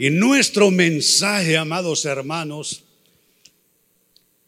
Y 0.00 0.08
nuestro 0.08 0.70
mensaje, 0.70 1.58
amados 1.58 2.06
hermanos, 2.06 2.84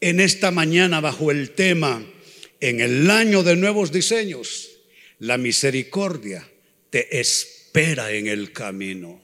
en 0.01 0.19
esta 0.19 0.51
mañana 0.51 1.03
bajo 1.03 1.30
el 1.30 1.51
tema, 1.51 2.03
en 2.59 2.80
el 2.80 3.11
año 3.11 3.43
de 3.43 3.57
nuevos 3.57 3.93
diseños, 3.93 4.71
la 5.19 5.37
misericordia 5.37 6.49
te 6.88 7.21
espera 7.21 8.12
en 8.12 8.29
el 8.29 8.53
camino. 8.53 9.21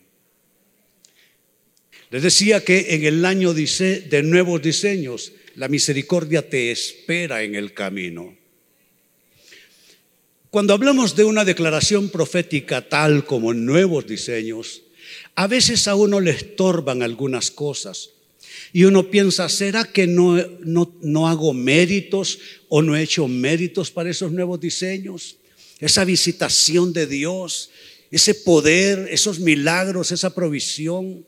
Les 2.10 2.22
decía 2.22 2.62
que 2.62 2.94
en 2.94 3.06
el 3.06 3.24
año 3.24 3.54
de 3.54 4.22
nuevos 4.22 4.60
diseños, 4.60 5.32
la 5.54 5.68
misericordia 5.68 6.46
te 6.46 6.70
espera 6.70 7.42
en 7.42 7.54
el 7.54 7.72
camino. 7.72 8.36
Cuando 10.50 10.74
hablamos 10.74 11.16
de 11.16 11.24
una 11.24 11.46
declaración 11.46 12.10
profética 12.10 12.86
tal 12.86 13.24
como 13.24 13.54
nuevos 13.54 14.06
diseños, 14.06 14.82
a 15.34 15.46
veces 15.46 15.88
a 15.88 15.94
uno 15.94 16.20
le 16.20 16.30
estorban 16.30 17.02
algunas 17.02 17.50
cosas. 17.50 18.10
Y 18.72 18.84
uno 18.84 19.10
piensa, 19.10 19.48
¿será 19.48 19.84
que 19.84 20.06
no, 20.06 20.36
no, 20.60 21.28
hago 21.28 21.54
méritos 21.54 22.38
o 22.68 22.82
no 22.82 22.96
he 22.96 23.02
hecho 23.02 23.26
méritos 23.28 23.90
para 23.90 24.10
esos 24.10 24.32
nuevos 24.32 24.60
diseños? 24.60 25.36
Esa 25.80 26.04
visitación 26.04 26.92
de 26.92 27.06
Dios, 27.06 27.70
ese 28.10 28.34
poder, 28.34 29.08
esos 29.10 29.40
milagros, 29.40 30.12
esa 30.12 30.34
provisión. 30.34 31.24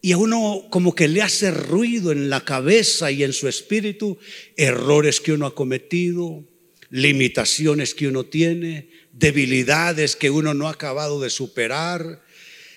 Y 0.00 0.12
a 0.12 0.18
uno 0.18 0.66
como 0.70 0.94
que 0.94 1.08
le 1.08 1.22
hace 1.22 1.50
ruido 1.50 2.12
en 2.12 2.30
la 2.30 2.44
cabeza 2.44 3.10
y 3.10 3.22
en 3.22 3.32
su 3.32 3.48
espíritu 3.48 4.18
errores 4.56 5.20
que 5.20 5.32
uno 5.32 5.46
ha 5.46 5.54
cometido, 5.54 6.44
limitaciones 6.90 7.94
que 7.94 8.08
uno 8.08 8.24
tiene, 8.24 8.88
debilidades 9.12 10.16
que 10.16 10.30
uno 10.30 10.54
no 10.54 10.68
ha 10.68 10.72
acabado 10.72 11.20
de 11.20 11.30
superar. 11.30 12.23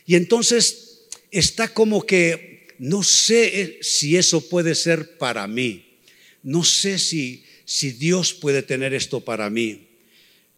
Y 0.08 0.16
entonces 0.16 1.04
está 1.30 1.68
como 1.68 2.04
que 2.04 2.76
no 2.80 3.04
sé 3.04 3.62
eh, 3.62 3.80
si 3.82 4.18
eso 4.18 4.42
puede 4.50 4.74
ser 4.74 5.20
para 5.20 5.46
mí. 5.46 6.00
No 6.42 6.64
sé 6.64 6.98
si, 6.98 7.44
si 7.66 7.92
Dios 7.92 8.34
puede 8.34 8.64
tener 8.64 8.96
esto 8.96 9.22
para 9.22 9.52
mí. 9.52 9.88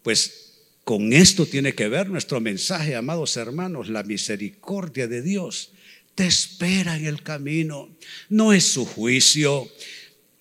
Pues 0.04 0.54
con 0.86 1.12
esto 1.12 1.46
tiene 1.46 1.74
que 1.74 1.90
ver 1.90 2.10
nuestro 2.10 2.40
mensaje, 2.40 2.96
amados 2.96 3.36
hermanos, 3.36 3.90
la 3.90 4.04
misericordia 4.04 5.08
de 5.08 5.22
Dios 5.22 5.72
te 6.20 6.28
espera 6.28 6.98
en 6.98 7.06
el 7.06 7.24
camino. 7.24 7.88
No 8.28 8.52
es 8.52 8.66
su 8.66 8.86
juicio, 8.86 9.72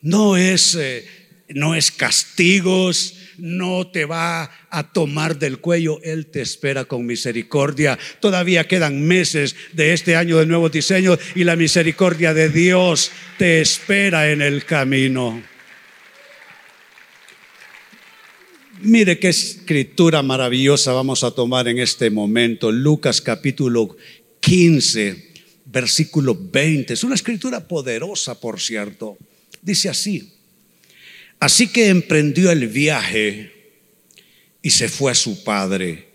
no 0.00 0.36
es, 0.36 0.74
eh, 0.74 1.06
no 1.50 1.76
es 1.76 1.92
castigos, 1.92 3.14
no 3.38 3.86
te 3.88 4.04
va 4.04 4.50
a 4.70 4.92
tomar 4.92 5.38
del 5.38 5.58
cuello, 5.58 6.00
Él 6.02 6.26
te 6.26 6.40
espera 6.40 6.84
con 6.84 7.06
misericordia. 7.06 7.98
Todavía 8.20 8.68
quedan 8.68 9.02
meses 9.06 9.56
de 9.72 9.92
este 9.92 10.16
año 10.16 10.38
de 10.38 10.46
nuevo 10.46 10.68
diseño 10.68 11.16
y 11.34 11.44
la 11.44 11.56
misericordia 11.56 12.34
de 12.34 12.48
Dios 12.48 13.10
te 13.38 13.60
espera 13.60 14.30
en 14.30 14.42
el 14.42 14.64
camino. 14.64 15.42
Mire 18.80 19.18
qué 19.18 19.28
escritura 19.28 20.22
maravillosa 20.22 20.92
vamos 20.92 21.24
a 21.24 21.32
tomar 21.32 21.66
en 21.66 21.78
este 21.78 22.10
momento. 22.10 22.70
Lucas 22.70 23.20
capítulo 23.20 23.96
15, 24.38 25.32
versículo 25.64 26.38
20. 26.40 26.94
Es 26.94 27.02
una 27.02 27.16
escritura 27.16 27.66
poderosa, 27.66 28.38
por 28.38 28.60
cierto. 28.60 29.18
Dice 29.62 29.88
así. 29.88 30.37
Así 31.40 31.68
que 31.68 31.88
emprendió 31.88 32.50
el 32.50 32.68
viaje 32.68 33.52
y 34.62 34.70
se 34.70 34.88
fue 34.88 35.12
a 35.12 35.14
su 35.14 35.44
padre. 35.44 36.08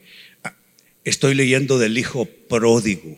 Estoy 1.06 1.34
leyendo 1.34 1.80
del 1.80 1.98
hijo 1.98 2.26
pródigo, 2.26 3.18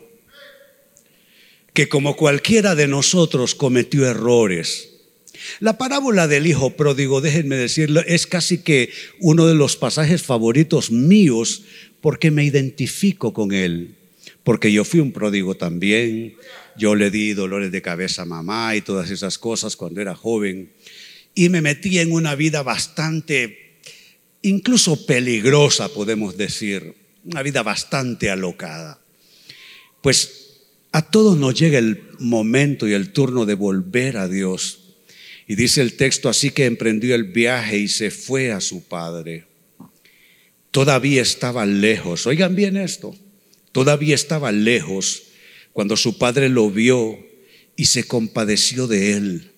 que 1.72 1.88
como 1.88 2.16
cualquiera 2.16 2.74
de 2.74 2.86
nosotros 2.86 3.54
cometió 3.54 4.06
errores. 4.06 4.90
La 5.60 5.78
parábola 5.78 6.26
del 6.26 6.46
hijo 6.46 6.70
pródigo, 6.70 7.20
déjenme 7.20 7.56
decirlo, 7.56 8.00
es 8.06 8.26
casi 8.26 8.58
que 8.58 8.90
uno 9.20 9.46
de 9.46 9.54
los 9.54 9.76
pasajes 9.76 10.22
favoritos 10.22 10.90
míos 10.90 11.64
porque 12.00 12.30
me 12.30 12.44
identifico 12.44 13.32
con 13.32 13.52
él, 13.52 13.94
porque 14.42 14.72
yo 14.72 14.84
fui 14.84 15.00
un 15.00 15.12
pródigo 15.12 15.56
también, 15.56 16.34
yo 16.76 16.94
le 16.94 17.10
di 17.10 17.34
dolores 17.34 17.70
de 17.72 17.82
cabeza 17.82 18.22
a 18.22 18.26
mamá 18.26 18.74
y 18.76 18.80
todas 18.80 19.10
esas 19.10 19.38
cosas 19.38 19.76
cuando 19.76 20.00
era 20.00 20.14
joven 20.14 20.70
y 21.38 21.50
me 21.50 21.60
metí 21.60 21.98
en 21.98 22.12
una 22.12 22.34
vida 22.34 22.62
bastante, 22.62 23.78
incluso 24.40 25.04
peligrosa, 25.04 25.90
podemos 25.90 26.38
decir, 26.38 26.94
una 27.24 27.42
vida 27.42 27.62
bastante 27.62 28.30
alocada. 28.30 28.98
Pues 30.00 30.62
a 30.92 31.02
todos 31.02 31.36
nos 31.36 31.54
llega 31.54 31.78
el 31.78 32.02
momento 32.18 32.88
y 32.88 32.94
el 32.94 33.12
turno 33.12 33.44
de 33.44 33.52
volver 33.52 34.16
a 34.16 34.28
Dios. 34.28 34.94
Y 35.46 35.56
dice 35.56 35.82
el 35.82 35.92
texto, 35.96 36.30
así 36.30 36.52
que 36.52 36.64
emprendió 36.64 37.14
el 37.14 37.24
viaje 37.24 37.76
y 37.76 37.88
se 37.88 38.10
fue 38.10 38.50
a 38.50 38.62
su 38.62 38.84
padre. 38.84 39.44
Todavía 40.70 41.20
estaba 41.20 41.66
lejos, 41.66 42.26
oigan 42.26 42.56
bien 42.56 42.78
esto, 42.78 43.14
todavía 43.72 44.14
estaba 44.14 44.52
lejos 44.52 45.24
cuando 45.74 45.98
su 45.98 46.16
padre 46.16 46.48
lo 46.48 46.70
vio 46.70 47.18
y 47.76 47.86
se 47.86 48.04
compadeció 48.04 48.86
de 48.86 49.12
él 49.12 49.55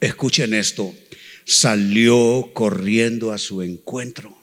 escuchen 0.00 0.54
esto, 0.54 0.94
salió 1.44 2.50
corriendo 2.54 3.32
a 3.32 3.38
su 3.38 3.62
encuentro. 3.62 4.36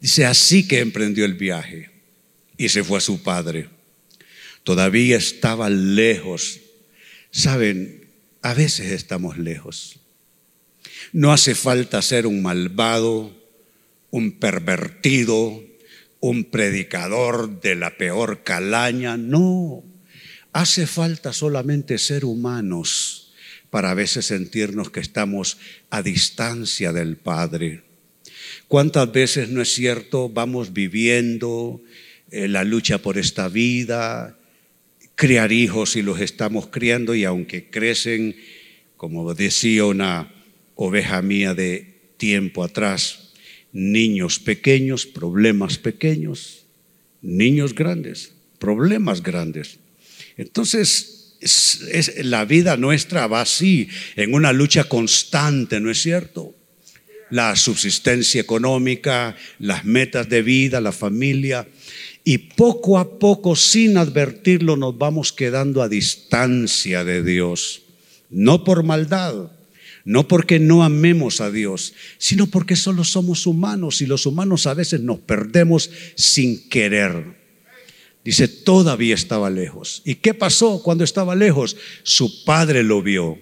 Dice, 0.00 0.26
así 0.26 0.68
que 0.68 0.80
emprendió 0.80 1.24
el 1.24 1.34
viaje 1.34 1.90
y 2.56 2.68
se 2.68 2.84
fue 2.84 2.98
a 2.98 3.00
su 3.00 3.22
padre. 3.22 3.68
Todavía 4.62 5.16
estaba 5.16 5.70
lejos. 5.70 6.60
Saben, 7.30 8.08
a 8.42 8.54
veces 8.54 8.92
estamos 8.92 9.38
lejos. 9.38 10.00
No 11.12 11.32
hace 11.32 11.54
falta 11.54 12.02
ser 12.02 12.26
un 12.26 12.42
malvado, 12.42 13.34
un 14.10 14.32
pervertido, 14.32 15.62
un 16.20 16.44
predicador 16.44 17.60
de 17.60 17.74
la 17.76 17.96
peor 17.96 18.42
calaña. 18.42 19.16
No, 19.16 19.84
hace 20.52 20.86
falta 20.86 21.32
solamente 21.32 21.98
ser 21.98 22.24
humanos 22.24 23.23
para 23.74 23.90
a 23.90 23.94
veces 23.94 24.26
sentirnos 24.26 24.90
que 24.90 25.00
estamos 25.00 25.58
a 25.90 26.00
distancia 26.00 26.92
del 26.92 27.16
Padre. 27.16 27.82
¿Cuántas 28.68 29.10
veces, 29.10 29.48
no 29.48 29.60
es 29.60 29.74
cierto, 29.74 30.28
vamos 30.28 30.72
viviendo 30.72 31.82
eh, 32.30 32.46
la 32.46 32.62
lucha 32.62 32.98
por 32.98 33.18
esta 33.18 33.48
vida, 33.48 34.38
criar 35.16 35.50
hijos 35.50 35.96
y 35.96 36.02
los 36.02 36.20
estamos 36.20 36.68
criando 36.68 37.16
y 37.16 37.24
aunque 37.24 37.68
crecen, 37.68 38.36
como 38.96 39.34
decía 39.34 39.86
una 39.86 40.32
oveja 40.76 41.20
mía 41.20 41.52
de 41.54 42.12
tiempo 42.16 42.62
atrás, 42.62 43.32
niños 43.72 44.38
pequeños, 44.38 45.04
problemas 45.04 45.78
pequeños, 45.78 46.64
niños 47.22 47.74
grandes, 47.74 48.34
problemas 48.60 49.20
grandes. 49.20 49.80
Entonces, 50.36 51.13
es, 51.44 52.24
la 52.24 52.44
vida 52.44 52.76
nuestra 52.76 53.26
va 53.26 53.42
así, 53.42 53.88
en 54.16 54.34
una 54.34 54.52
lucha 54.52 54.84
constante, 54.84 55.80
¿no 55.80 55.90
es 55.90 56.00
cierto? 56.00 56.54
La 57.30 57.54
subsistencia 57.56 58.40
económica, 58.40 59.36
las 59.58 59.84
metas 59.84 60.28
de 60.28 60.42
vida, 60.42 60.80
la 60.80 60.92
familia. 60.92 61.68
Y 62.24 62.38
poco 62.38 62.98
a 62.98 63.18
poco, 63.18 63.54
sin 63.56 63.98
advertirlo, 63.98 64.76
nos 64.76 64.96
vamos 64.96 65.32
quedando 65.32 65.82
a 65.82 65.88
distancia 65.88 67.04
de 67.04 67.22
Dios. 67.22 67.82
No 68.30 68.64
por 68.64 68.82
maldad, 68.82 69.50
no 70.04 70.28
porque 70.28 70.58
no 70.58 70.82
amemos 70.82 71.40
a 71.40 71.50
Dios, 71.50 71.94
sino 72.18 72.46
porque 72.46 72.76
solo 72.76 73.04
somos 73.04 73.46
humanos 73.46 74.00
y 74.00 74.06
los 74.06 74.26
humanos 74.26 74.66
a 74.66 74.74
veces 74.74 75.00
nos 75.00 75.18
perdemos 75.20 75.90
sin 76.14 76.68
querer. 76.68 77.43
Dice, 78.24 78.48
todavía 78.48 79.14
estaba 79.14 79.50
lejos. 79.50 80.00
¿Y 80.04 80.16
qué 80.16 80.32
pasó 80.32 80.82
cuando 80.82 81.04
estaba 81.04 81.34
lejos? 81.34 81.76
Su 82.02 82.44
padre 82.44 82.82
lo 82.82 83.02
vio 83.02 83.38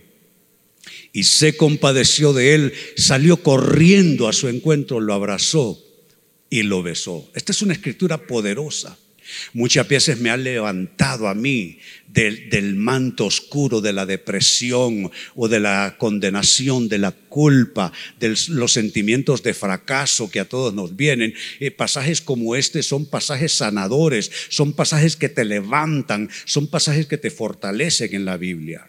y 1.12 1.24
se 1.24 1.56
compadeció 1.56 2.32
de 2.32 2.54
él, 2.54 2.72
salió 2.96 3.42
corriendo 3.42 4.28
a 4.28 4.32
su 4.32 4.48
encuentro, 4.48 4.98
lo 4.98 5.14
abrazó 5.14 5.78
y 6.50 6.62
lo 6.62 6.82
besó. 6.82 7.30
Esta 7.34 7.52
es 7.52 7.62
una 7.62 7.74
escritura 7.74 8.26
poderosa. 8.26 8.98
Muchas 9.52 9.88
veces 9.88 10.20
me 10.20 10.30
ha 10.30 10.36
levantado 10.36 11.28
a 11.28 11.34
mí 11.34 11.78
del, 12.12 12.74
manto 12.76 13.26
oscuro 13.26 13.80
de 13.80 13.92
la 13.92 14.06
depresión 14.06 15.10
o 15.34 15.48
de 15.48 15.60
la 15.60 15.96
condenación, 15.98 16.88
de 16.88 16.98
la 16.98 17.12
culpa, 17.12 17.92
de 18.20 18.36
los 18.48 18.72
sentimientos 18.72 19.42
de 19.42 19.54
fracaso 19.54 20.30
que 20.30 20.40
a 20.40 20.48
todos 20.48 20.74
nos 20.74 20.96
vienen. 20.96 21.34
Eh, 21.60 21.70
pasajes 21.70 22.20
como 22.20 22.54
este 22.56 22.82
son 22.82 23.06
pasajes 23.06 23.52
sanadores, 23.52 24.30
son 24.48 24.72
pasajes 24.72 25.16
que 25.16 25.28
te 25.28 25.44
levantan, 25.44 26.28
son 26.44 26.66
pasajes 26.66 27.06
que 27.06 27.18
te 27.18 27.30
fortalecen 27.30 28.14
en 28.14 28.24
la 28.24 28.36
Biblia. 28.36 28.88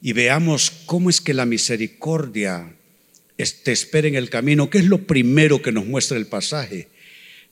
Y 0.00 0.12
veamos 0.12 0.70
cómo 0.86 1.10
es 1.10 1.20
que 1.20 1.34
la 1.34 1.46
misericordia 1.46 2.76
te 3.36 3.72
espera 3.72 4.06
en 4.06 4.14
el 4.14 4.30
camino. 4.30 4.70
¿Qué 4.70 4.78
es 4.78 4.84
lo 4.84 5.06
primero 5.06 5.62
que 5.62 5.72
nos 5.72 5.86
muestra 5.86 6.16
el 6.16 6.26
pasaje? 6.26 6.88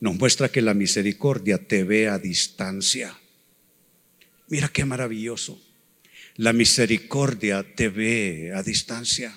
Nos 0.03 0.19
muestra 0.19 0.49
que 0.49 0.63
la 0.63 0.75
misericordia 0.75 1.59
te 1.59 1.85
ve 1.85 2.09
a 2.09 2.19
distancia. 2.19 3.17
Mira 4.49 4.67
qué 4.67 4.85
maravilloso. 4.85 5.63
La 6.35 6.53
misericordia 6.53 7.65
te 7.77 7.89
ve 7.89 8.51
a 8.53 8.65
distancia. 8.65 9.33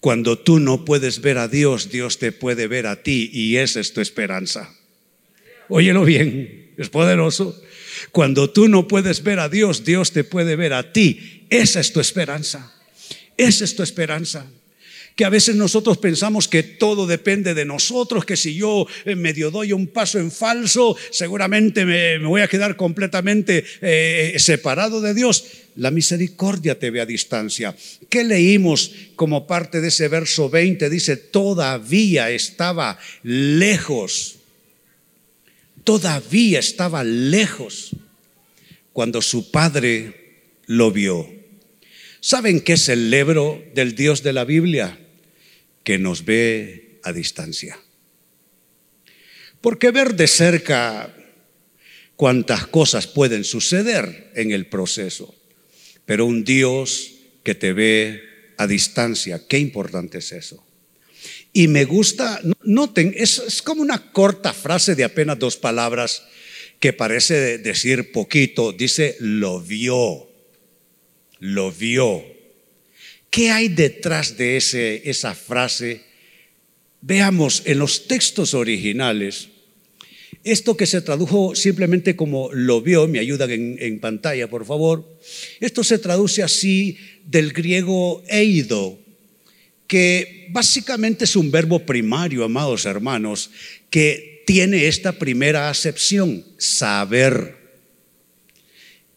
Cuando 0.00 0.38
tú 0.38 0.58
no 0.58 0.86
puedes 0.86 1.20
ver 1.20 1.36
a 1.36 1.48
Dios, 1.48 1.90
Dios 1.90 2.18
te 2.18 2.32
puede 2.32 2.66
ver 2.66 2.86
a 2.86 3.02
ti 3.02 3.28
y 3.30 3.56
esa 3.56 3.80
es 3.80 3.92
tu 3.92 4.00
esperanza. 4.00 4.74
Óyelo 5.68 6.06
bien, 6.06 6.72
es 6.78 6.88
poderoso. 6.88 7.62
Cuando 8.10 8.48
tú 8.48 8.68
no 8.68 8.88
puedes 8.88 9.22
ver 9.22 9.38
a 9.38 9.50
Dios, 9.50 9.84
Dios 9.84 10.12
te 10.12 10.24
puede 10.24 10.56
ver 10.56 10.72
a 10.72 10.94
ti. 10.94 11.44
Esa 11.50 11.80
es 11.80 11.92
tu 11.92 12.00
esperanza. 12.00 12.72
Esa 13.36 13.64
es 13.64 13.76
tu 13.76 13.82
esperanza 13.82 14.50
que 15.16 15.24
a 15.24 15.30
veces 15.30 15.56
nosotros 15.56 15.98
pensamos 15.98 16.48
que 16.48 16.62
todo 16.62 17.06
depende 17.06 17.54
de 17.54 17.64
nosotros, 17.64 18.24
que 18.24 18.36
si 18.36 18.54
yo 18.54 18.86
eh, 19.04 19.14
medio 19.14 19.50
doy 19.50 19.72
un 19.72 19.88
paso 19.88 20.18
en 20.18 20.30
falso, 20.30 20.96
seguramente 21.10 21.84
me, 21.84 22.18
voy 22.18 22.40
a 22.40 22.48
quedar 22.48 22.76
completamente 22.76 23.64
eh, 23.80 24.34
separado 24.38 25.00
de 25.00 25.14
Dios. 25.14 25.44
La 25.76 25.90
misericordia 25.90 26.78
te 26.78 26.90
ve 26.90 27.00
a 27.00 27.06
distancia. 27.06 27.74
¿Qué 28.08 28.24
leímos 28.24 28.92
como 29.16 29.46
parte 29.46 29.80
de 29.80 29.88
ese 29.88 30.08
verso 30.08 30.50
20? 30.50 30.88
Dice, 30.90 31.16
todavía 31.16 32.30
estaba 32.30 32.98
lejos. 33.22 34.36
Todavía 35.84 36.60
estaba 36.60 37.02
lejos 37.04 37.90
cuando 38.92 39.22
su 39.22 39.50
padre 39.50 40.22
lo 40.66 40.90
vio. 40.90 41.28
¿Saben 42.20 42.60
qué 42.60 42.74
es 42.74 42.88
el 42.88 43.10
lebro 43.10 43.62
del 43.74 43.94
Dios 43.94 44.22
de 44.22 44.32
la 44.32 44.44
Biblia? 44.44 44.98
Que 45.84 45.98
nos 45.98 46.24
ve 46.24 47.00
a 47.02 47.12
distancia. 47.12 47.78
Porque 49.60 49.90
ver 49.90 50.14
de 50.14 50.26
cerca 50.26 51.14
cuántas 52.16 52.66
cosas 52.66 53.06
pueden 53.06 53.44
suceder 53.44 54.32
en 54.34 54.52
el 54.52 54.66
proceso, 54.66 55.34
pero 56.04 56.26
un 56.26 56.44
Dios 56.44 57.12
que 57.42 57.54
te 57.54 57.72
ve 57.72 58.22
a 58.58 58.66
distancia, 58.66 59.46
qué 59.48 59.58
importante 59.58 60.18
es 60.18 60.32
eso. 60.32 60.64
Y 61.52 61.68
me 61.68 61.84
gusta, 61.84 62.40
noten, 62.62 63.14
es, 63.16 63.62
como 63.62 63.82
una 63.82 64.12
corta 64.12 64.52
frase 64.52 64.94
de 64.94 65.04
apenas 65.04 65.38
dos 65.38 65.56
palabras 65.56 66.24
que 66.80 66.92
parece 66.92 67.58
decir 67.58 68.10
poquito, 68.10 68.72
dice 68.72 69.16
lo 69.20 69.60
vio, 69.60 70.28
lo 71.38 71.70
vio. 71.70 72.31
¿Qué 73.32 73.50
hay 73.50 73.68
detrás 73.68 74.36
de 74.36 74.58
ese, 74.58 75.08
esa 75.08 75.34
frase? 75.34 76.02
Veamos 77.00 77.62
en 77.64 77.78
los 77.78 78.06
textos 78.06 78.52
originales, 78.52 79.48
esto 80.44 80.76
que 80.76 80.84
se 80.84 81.00
tradujo 81.00 81.54
simplemente 81.54 82.14
como 82.14 82.52
lo 82.52 82.82
vio, 82.82 83.08
me 83.08 83.20
ayudan 83.20 83.50
en, 83.50 83.76
en, 83.80 84.00
pantalla, 84.00 84.50
por 84.50 84.66
favor. 84.66 85.18
Esto 85.60 85.82
se 85.82 85.98
traduce 85.98 86.42
así 86.42 86.98
del 87.24 87.54
griego 87.54 88.22
eido, 88.28 88.98
que 89.86 90.48
básicamente 90.50 91.24
es 91.24 91.34
un 91.34 91.50
verbo 91.50 91.86
primario, 91.86 92.44
amados 92.44 92.84
hermanos, 92.84 93.50
que 93.88 94.42
tiene 94.46 94.88
esta 94.88 95.12
primera 95.12 95.70
acepción, 95.70 96.44
saber. 96.58 97.61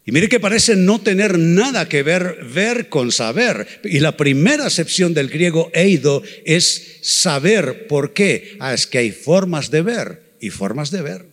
Y 0.05 0.11
mire 0.11 0.29
que 0.29 0.39
parece 0.39 0.75
no 0.75 1.01
tener 1.01 1.39
nada 1.39 1.89
que 1.89 2.03
ver 2.03 2.45
ver 2.53 2.89
con 2.89 3.11
saber. 3.11 3.81
Y 3.83 3.99
la 3.99 4.15
primera 4.15 4.67
acepción 4.67 5.15
del 5.15 5.29
griego 5.29 5.71
eido 5.73 6.21
es 6.45 6.99
saber. 7.01 7.87
¿Por 7.87 8.13
qué? 8.13 8.55
Ah, 8.59 8.75
es 8.75 8.85
que 8.85 8.99
hay 8.99 9.11
formas 9.11 9.71
de 9.71 9.81
ver 9.81 10.35
y 10.39 10.51
formas 10.51 10.91
de 10.91 11.01
ver. 11.01 11.25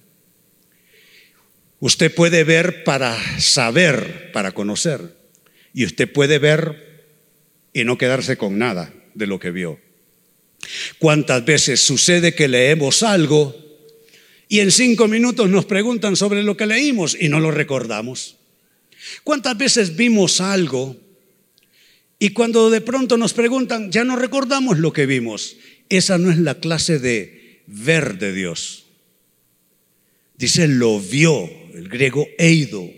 Usted 1.81 2.15
puede 2.15 2.45
ver 2.45 2.83
para 2.83 3.19
saber, 3.39 4.33
para 4.33 4.53
conocer. 4.53 5.17
Y 5.75 5.85
usted 5.85 6.11
puede 6.11 6.39
ver 6.39 7.11
y 7.75 7.85
no 7.85 7.99
quedarse 7.99 8.39
con 8.39 8.57
nada 8.57 8.95
de 9.13 9.27
lo 9.27 9.39
que 9.39 9.51
vio. 9.51 9.81
¿Cuántas 10.99 11.45
veces 11.45 11.81
sucede 11.81 12.35
que 12.35 12.49
leemos 12.49 13.03
algo 13.03 13.55
y 14.49 14.61
en 14.61 14.71
cinco 14.71 15.09
minutos 15.09 15.51
nos 15.51 15.67
preguntan 15.67 16.17
sobre 16.17 16.43
lo 16.43 16.57
que 16.57 16.67
leímos 16.67 17.17
y 17.21 17.29
no 17.29 17.39
lo 17.39 17.51
recordamos? 17.51 18.37
¿Cuántas 19.25 19.57
veces 19.57 19.97
vimos 19.97 20.41
algo 20.41 20.97
y 22.19 22.31
cuando 22.31 22.71
de 22.71 22.81
pronto 22.81 23.17
nos 23.17 23.33
preguntan, 23.33 23.91
ya 23.91 24.05
no 24.05 24.17
recordamos 24.17 24.79
lo 24.79 24.93
que 24.93 25.07
vimos? 25.07 25.57
Esa 25.89 26.19
no 26.19 26.31
es 26.31 26.39
la 26.39 26.55
clase 26.61 26.99
de 26.99 27.63
ver 27.67 28.19
de 28.19 28.33
Dios. 28.33 28.87
Dice, 30.37 30.69
lo 30.69 31.01
vio, 31.01 31.51
el 31.75 31.89
griego 31.89 32.27
eido, 32.39 32.89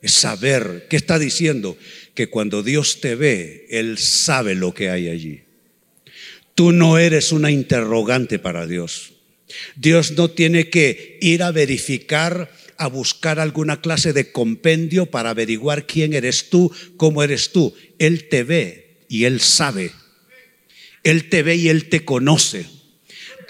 es 0.00 0.12
saber. 0.12 0.86
¿Qué 0.88 0.96
está 0.96 1.18
diciendo? 1.18 1.76
Que 2.14 2.28
cuando 2.28 2.62
Dios 2.62 3.00
te 3.00 3.14
ve, 3.14 3.66
Él 3.70 3.98
sabe 3.98 4.54
lo 4.54 4.74
que 4.74 4.90
hay 4.90 5.08
allí. 5.08 5.42
Tú 6.54 6.72
no 6.72 6.98
eres 6.98 7.30
una 7.30 7.50
interrogante 7.50 8.38
para 8.38 8.66
Dios. 8.66 9.12
Dios 9.76 10.12
no 10.12 10.30
tiene 10.30 10.68
que 10.68 11.18
ir 11.20 11.42
a 11.42 11.52
verificar 11.52 12.52
a 12.78 12.86
buscar 12.86 13.40
alguna 13.40 13.80
clase 13.80 14.12
de 14.12 14.32
compendio 14.32 15.06
para 15.06 15.30
averiguar 15.30 15.86
quién 15.86 16.14
eres 16.14 16.48
tú, 16.48 16.72
cómo 16.96 17.22
eres 17.22 17.52
tú. 17.52 17.74
Él 17.98 18.28
te 18.28 18.44
ve 18.44 19.04
y 19.08 19.24
Él 19.24 19.40
sabe. 19.40 19.92
Él 21.02 21.28
te 21.28 21.42
ve 21.42 21.56
y 21.56 21.68
Él 21.68 21.88
te 21.88 22.04
conoce. 22.04 22.66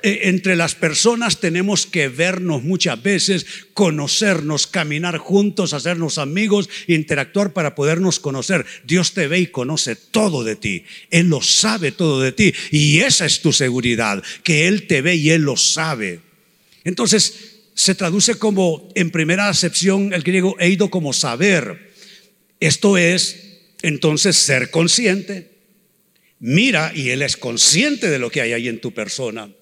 E, 0.03 0.29
entre 0.29 0.55
las 0.55 0.75
personas 0.75 1.41
tenemos 1.41 1.87
que 1.87 2.09
vernos 2.09 2.63
muchas 2.63 3.03
veces, 3.03 3.47
conocernos, 3.75 4.67
caminar 4.67 5.19
juntos, 5.19 5.73
hacernos 5.73 6.19
amigos, 6.19 6.71
interactuar 6.87 7.53
para 7.53 7.75
podernos 7.75 8.21
conocer. 8.21 8.65
Dios 8.85 9.13
te 9.13 9.27
ve 9.27 9.41
y 9.41 9.47
conoce 9.49 9.97
todo 9.97 10.45
de 10.45 10.57
ti. 10.57 10.85
Él 11.11 11.29
lo 11.29 11.43
sabe 11.43 11.93
todo 11.93 12.21
de 12.21 12.33
ti. 12.33 12.55
Y 12.71 13.01
esa 13.01 13.27
es 13.27 13.43
tu 13.43 13.53
seguridad, 13.53 14.23
que 14.43 14.69
Él 14.69 14.87
te 14.87 15.03
ve 15.03 15.17
y 15.17 15.31
Él 15.31 15.43
lo 15.43 15.57
sabe. 15.57 16.21
Entonces, 16.85 17.48
se 17.79 17.95
traduce 17.95 18.35
como, 18.35 18.89
en 18.97 19.13
primera 19.13 19.49
acepción, 19.49 20.13
el 20.13 20.25
griego 20.25 20.57
eido 20.59 20.91
como 20.91 21.13
saber. 21.13 21.93
Esto 22.59 22.99
es, 22.99 23.61
entonces, 23.83 24.37
ser 24.37 24.73
consciente. 24.73 25.61
Mira 26.41 26.91
y 26.93 27.11
Él 27.11 27.23
es 27.23 27.37
consciente 27.37 28.11
de 28.11 28.19
lo 28.19 28.33
que 28.33 28.41
hay 28.41 28.53
ahí 28.53 28.67
en 28.67 28.81
tu 28.81 28.93
persona. 28.93 29.53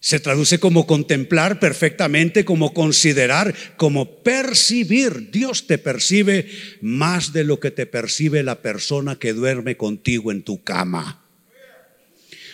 Se 0.00 0.20
traduce 0.20 0.58
como 0.58 0.86
contemplar 0.86 1.60
perfectamente, 1.60 2.46
como 2.46 2.72
considerar, 2.72 3.54
como 3.76 4.22
percibir. 4.22 5.30
Dios 5.30 5.66
te 5.66 5.76
percibe 5.76 6.48
más 6.80 7.34
de 7.34 7.44
lo 7.44 7.60
que 7.60 7.70
te 7.70 7.84
percibe 7.84 8.42
la 8.42 8.62
persona 8.62 9.18
que 9.18 9.34
duerme 9.34 9.76
contigo 9.76 10.32
en 10.32 10.44
tu 10.44 10.64
cama. 10.64 11.23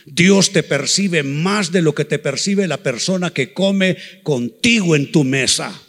Dios 0.07 0.53
te 0.53 0.63
percibe 0.63 1.23
más 1.23 1.73
de 1.73 1.83
lo 1.83 1.95
que 1.95 2.05
te 2.05 2.19
percibe 2.19 2.67
la 2.67 2.83
persona 2.83 3.33
que 3.33 3.53
come 3.53 3.97
contigo 4.23 4.97
en 4.97 5.13
tu 5.13 5.25
mesa. 5.25 5.81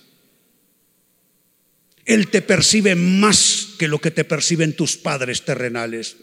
Él 2.06 2.27
te 2.30 2.41
percibe 2.41 2.96
más 2.96 3.70
que 3.77 3.88
lo 3.88 4.00
que 4.00 4.12
te 4.12 4.24
perciben 4.24 4.74
tus 4.74 4.98
padres 4.98 5.44
terrenales. 5.46 6.18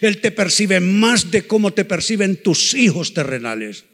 Él 0.00 0.20
te 0.20 0.30
percibe 0.30 0.80
más 0.80 1.30
de 1.30 1.46
cómo 1.46 1.72
te 1.72 1.84
perciben 1.84 2.36
tus 2.36 2.74
hijos 2.74 3.14
terrenales. 3.14 3.84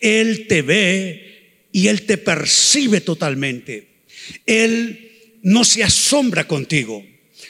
Él 0.00 0.46
te 0.48 0.62
ve 0.62 1.68
y 1.72 1.88
Él 1.88 2.02
te 2.02 2.16
percibe 2.16 3.00
totalmente. 3.00 3.88
Él 4.46 5.38
no 5.42 5.64
se 5.64 5.84
asombra 5.84 6.46
contigo. 6.46 7.04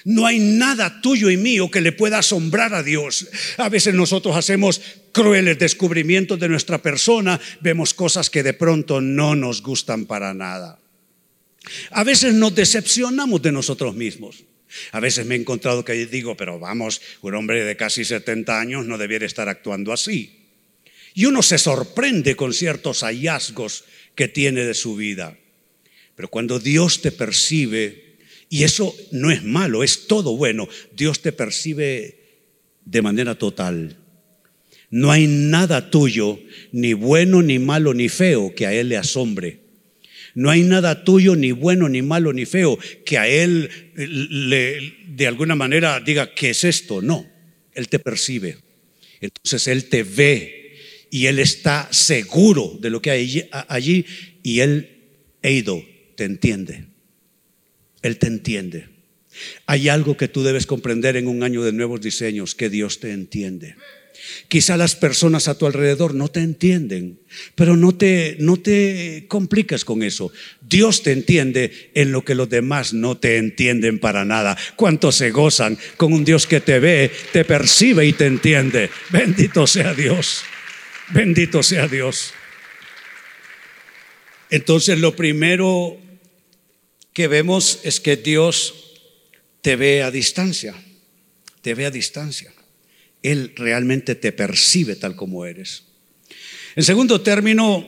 No 0.08 0.24
hay 0.24 0.38
nada 0.38 1.02
tuyo 1.02 1.28
y 1.28 1.36
mío 1.36 1.70
que 1.70 1.82
le 1.82 1.92
pueda 1.92 2.20
asombrar 2.20 2.72
a 2.72 2.82
Dios. 2.82 3.28
A 3.58 3.68
veces 3.68 3.92
nosotros 3.92 4.34
hacemos 4.36 4.80
crueles 5.12 5.58
descubrimientos 5.58 6.40
de 6.40 6.48
nuestra 6.48 6.80
persona, 6.80 7.38
vemos 7.60 7.92
cosas 7.92 8.30
que 8.30 8.42
de 8.42 8.54
pronto 8.54 9.02
no 9.02 9.36
nos 9.36 9.60
gustan 9.60 10.06
para 10.06 10.32
nada. 10.32 10.80
A 11.90 12.04
veces 12.04 12.32
nos 12.32 12.54
decepcionamos 12.54 13.42
de 13.42 13.52
nosotros 13.52 13.94
mismos. 13.94 14.44
A 14.92 15.00
veces 15.00 15.26
me 15.26 15.34
he 15.34 15.38
encontrado 15.38 15.84
que 15.84 16.06
digo, 16.06 16.38
pero 16.38 16.58
vamos, 16.58 17.02
un 17.20 17.34
hombre 17.34 17.62
de 17.64 17.76
casi 17.76 18.02
70 18.02 18.58
años 18.58 18.86
no 18.86 18.96
debiera 18.96 19.26
estar 19.26 19.50
actuando 19.50 19.92
así. 19.92 20.38
Y 21.12 21.26
uno 21.26 21.42
se 21.42 21.58
sorprende 21.58 22.34
con 22.34 22.54
ciertos 22.54 23.00
hallazgos 23.02 23.84
que 24.14 24.26
tiene 24.26 24.64
de 24.64 24.72
su 24.72 24.96
vida. 24.96 25.36
Pero 26.16 26.28
cuando 26.28 26.58
Dios 26.58 27.02
te 27.02 27.12
percibe, 27.12 28.07
y 28.48 28.64
eso 28.64 28.94
no 29.12 29.30
es 29.30 29.44
malo, 29.44 29.82
es 29.82 30.06
todo 30.06 30.36
bueno, 30.36 30.68
Dios 30.96 31.20
te 31.20 31.32
percibe 31.32 32.18
de 32.84 33.02
manera 33.02 33.34
total. 33.36 33.96
No 34.90 35.10
hay 35.10 35.26
nada 35.26 35.90
tuyo, 35.90 36.40
ni 36.72 36.94
bueno, 36.94 37.42
ni 37.42 37.58
malo, 37.58 37.92
ni 37.92 38.08
feo, 38.08 38.54
que 38.54 38.66
a 38.66 38.72
Él 38.72 38.88
le 38.88 38.96
asombre. 38.96 39.60
No 40.34 40.50
hay 40.50 40.62
nada 40.62 41.04
tuyo, 41.04 41.36
ni 41.36 41.52
bueno, 41.52 41.88
ni 41.88 42.00
malo, 42.00 42.32
ni 42.32 42.46
feo, 42.46 42.78
que 43.04 43.18
a 43.18 43.28
Él 43.28 43.68
le, 43.96 44.94
de 45.08 45.26
alguna 45.26 45.54
manera 45.54 46.00
diga, 46.00 46.32
¿qué 46.34 46.50
es 46.50 46.64
esto? 46.64 47.02
No, 47.02 47.26
Él 47.74 47.88
te 47.88 47.98
percibe. 47.98 48.56
Entonces 49.20 49.66
Él 49.66 49.88
te 49.88 50.04
ve 50.04 50.76
y 51.10 51.26
Él 51.26 51.38
está 51.38 51.88
seguro 51.90 52.78
de 52.80 52.90
lo 52.90 53.02
que 53.02 53.10
hay 53.10 53.48
allí, 53.68 54.06
y 54.42 54.60
Él, 54.60 54.88
Eido, 55.42 55.82
te 56.16 56.24
entiende. 56.24 56.87
Él 58.02 58.18
te 58.18 58.26
entiende. 58.26 58.88
Hay 59.66 59.88
algo 59.88 60.16
que 60.16 60.28
tú 60.28 60.42
debes 60.42 60.66
comprender 60.66 61.16
en 61.16 61.28
un 61.28 61.42
año 61.42 61.62
de 61.62 61.72
nuevos 61.72 62.00
diseños, 62.00 62.54
que 62.54 62.70
Dios 62.70 63.00
te 63.00 63.12
entiende. 63.12 63.76
Quizá 64.48 64.76
las 64.76 64.96
personas 64.96 65.48
a 65.48 65.56
tu 65.56 65.66
alrededor 65.66 66.14
no 66.14 66.28
te 66.28 66.40
entienden, 66.40 67.20
pero 67.54 67.76
no 67.76 67.94
te, 67.94 68.36
no 68.40 68.56
te 68.56 69.26
compliques 69.28 69.84
con 69.84 70.02
eso. 70.02 70.32
Dios 70.60 71.02
te 71.02 71.12
entiende 71.12 71.90
en 71.94 72.12
lo 72.12 72.24
que 72.24 72.34
los 72.34 72.48
demás 72.48 72.92
no 72.92 73.16
te 73.16 73.36
entienden 73.36 73.98
para 73.98 74.24
nada. 74.24 74.56
¿Cuántos 74.76 75.16
se 75.16 75.30
gozan 75.30 75.78
con 75.96 76.12
un 76.12 76.24
Dios 76.24 76.46
que 76.46 76.60
te 76.60 76.78
ve, 76.78 77.10
te 77.32 77.44
percibe 77.44 78.06
y 78.06 78.12
te 78.12 78.26
entiende? 78.26 78.90
Bendito 79.10 79.66
sea 79.66 79.94
Dios. 79.94 80.42
Bendito 81.10 81.62
sea 81.62 81.86
Dios. 81.86 82.32
Entonces 84.50 84.98
lo 84.98 85.14
primero 85.14 85.98
que 87.18 87.26
vemos 87.26 87.80
es 87.82 87.98
que 87.98 88.14
Dios 88.16 88.94
te 89.60 89.74
ve 89.74 90.04
a 90.04 90.12
distancia, 90.12 90.72
te 91.62 91.74
ve 91.74 91.84
a 91.84 91.90
distancia. 91.90 92.54
Él 93.24 93.54
realmente 93.56 94.14
te 94.14 94.30
percibe 94.30 94.94
tal 94.94 95.16
como 95.16 95.44
eres. 95.44 95.82
En 96.76 96.84
segundo 96.84 97.20
término, 97.20 97.84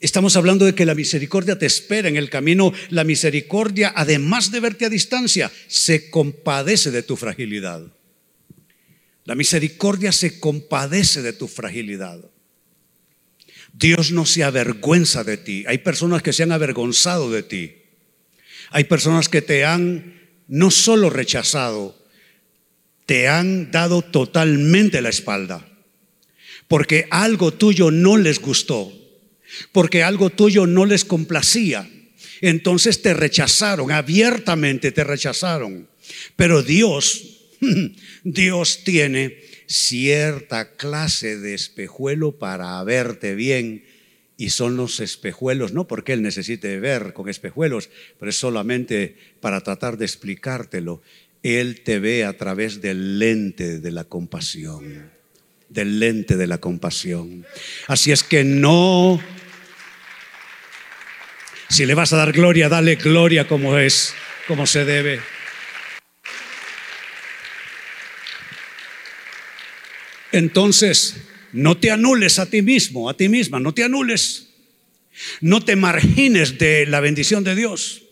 estamos 0.00 0.34
hablando 0.34 0.64
de 0.64 0.74
que 0.74 0.86
la 0.86 0.96
misericordia 0.96 1.56
te 1.56 1.66
espera 1.66 2.08
en 2.08 2.16
el 2.16 2.30
camino. 2.30 2.72
La 2.90 3.04
misericordia, 3.04 3.92
además 3.94 4.50
de 4.50 4.58
verte 4.58 4.86
a 4.86 4.90
distancia, 4.90 5.52
se 5.68 6.10
compadece 6.10 6.90
de 6.90 7.04
tu 7.04 7.14
fragilidad. 7.14 7.86
La 9.24 9.36
misericordia 9.36 10.10
se 10.10 10.40
compadece 10.40 11.22
de 11.22 11.32
tu 11.32 11.46
fragilidad. 11.46 12.28
Dios 13.72 14.10
no 14.10 14.26
se 14.26 14.42
avergüenza 14.42 15.22
de 15.22 15.36
ti. 15.36 15.64
Hay 15.68 15.78
personas 15.78 16.24
que 16.24 16.32
se 16.32 16.42
han 16.42 16.50
avergonzado 16.50 17.30
de 17.30 17.44
ti. 17.44 17.77
Hay 18.70 18.84
personas 18.84 19.28
que 19.28 19.42
te 19.42 19.64
han 19.64 20.18
no 20.46 20.70
solo 20.70 21.10
rechazado, 21.10 21.96
te 23.06 23.28
han 23.28 23.70
dado 23.70 24.02
totalmente 24.02 25.00
la 25.00 25.08
espalda. 25.08 25.66
Porque 26.68 27.06
algo 27.10 27.52
tuyo 27.52 27.90
no 27.90 28.16
les 28.16 28.40
gustó. 28.40 28.92
Porque 29.72 30.02
algo 30.02 30.30
tuyo 30.30 30.66
no 30.66 30.84
les 30.84 31.04
complacía. 31.04 31.88
Entonces 32.40 33.02
te 33.02 33.14
rechazaron, 33.14 33.90
abiertamente 33.90 34.92
te 34.92 35.04
rechazaron. 35.04 35.88
Pero 36.36 36.62
Dios, 36.62 37.24
Dios 38.24 38.84
tiene 38.84 39.38
cierta 39.66 40.76
clase 40.76 41.38
de 41.38 41.54
espejuelo 41.54 42.38
para 42.38 42.82
verte 42.84 43.34
bien. 43.34 43.84
Y 44.38 44.50
son 44.50 44.76
los 44.76 45.00
espejuelos, 45.00 45.72
no 45.74 45.86
porque 45.86 46.14
Él 46.14 46.22
necesite 46.22 46.78
ver 46.78 47.12
con 47.12 47.28
espejuelos, 47.28 47.90
pero 48.18 48.30
es 48.30 48.36
solamente 48.36 49.16
para 49.40 49.60
tratar 49.60 49.98
de 49.98 50.06
explicártelo. 50.06 51.02
Él 51.42 51.82
te 51.82 51.98
ve 51.98 52.24
a 52.24 52.36
través 52.38 52.80
del 52.80 53.18
lente 53.18 53.80
de 53.80 53.90
la 53.90 54.04
compasión, 54.04 55.10
del 55.68 55.98
lente 55.98 56.36
de 56.36 56.46
la 56.46 56.58
compasión. 56.58 57.44
Así 57.88 58.12
es 58.12 58.22
que 58.22 58.44
no, 58.44 59.20
si 61.68 61.84
le 61.84 61.94
vas 61.94 62.12
a 62.12 62.16
dar 62.16 62.32
gloria, 62.32 62.68
dale 62.68 62.94
gloria 62.94 63.46
como 63.46 63.76
es, 63.76 64.14
como 64.46 64.66
se 64.66 64.84
debe. 64.84 65.20
Entonces, 70.32 71.27
no 71.52 71.76
te 71.76 71.90
anules 71.90 72.38
a 72.38 72.46
ti 72.46 72.62
mismo, 72.62 73.08
a 73.08 73.16
ti 73.16 73.28
misma, 73.28 73.60
no 73.60 73.72
te 73.72 73.84
anules. 73.84 74.48
No 75.40 75.64
te 75.64 75.76
margines 75.76 76.58
de 76.58 76.86
la 76.86 77.00
bendición 77.00 77.44
de 77.44 77.54
Dios. 77.54 78.02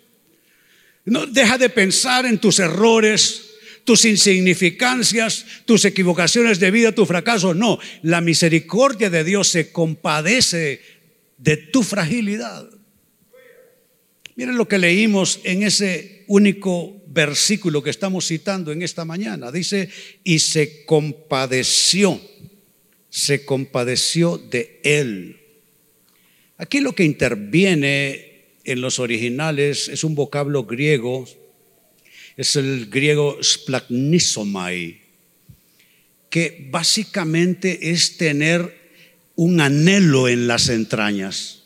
No 1.05 1.27
deja 1.27 1.57
de 1.57 1.69
pensar 1.69 2.27
en 2.27 2.39
tus 2.39 2.59
errores, 2.59 3.47
tus 3.85 4.05
insignificancias, 4.05 5.47
tus 5.65 5.85
equivocaciones 5.85 6.59
de 6.59 6.71
vida, 6.73 6.93
tu 6.93 7.07
fracaso. 7.07 7.55
No, 7.55 7.79
la 8.03 8.21
misericordia 8.21 9.09
de 9.09 9.23
Dios 9.23 9.49
se 9.49 9.71
compadece 9.71 10.81
de 11.39 11.57
tu 11.57 11.83
fragilidad. 11.83 12.69
Miren 14.35 14.57
lo 14.57 14.69
que 14.69 14.79
leímos 14.79 15.41
en 15.45 15.63
ese 15.63 16.25
único 16.27 17.03
versículo 17.07 17.83
que 17.83 17.91
estamos 17.91 18.27
citando 18.27 18.73
en 18.73 18.83
esta 18.83 19.05
mañana. 19.05 19.51
Dice, 19.51 19.89
y 20.25 20.41
se 20.41 20.85
compadeció, 20.85 22.21
se 23.17 23.47
compadeció 23.47 24.37
de 24.37 24.79
él. 24.85 25.41
Aquí 26.59 26.81
lo 26.81 26.95
que 26.95 27.05
interviene 27.05 28.45
en 28.65 28.83
los 28.83 28.99
originales 28.99 29.89
es 29.89 30.05
un 30.05 30.15
vocablo 30.15 30.65
griego, 30.65 31.27
es 32.37 32.57
el 32.57 32.91
griego 32.91 33.39
splagnisomai, 33.43 35.01
que 36.29 36.69
básicamente 36.71 37.91
es 37.91 38.19
tener 38.19 38.77
un 39.35 39.63
anhelo 39.63 40.29
en 40.29 40.47
las 40.47 40.69
entrañas. 40.69 41.63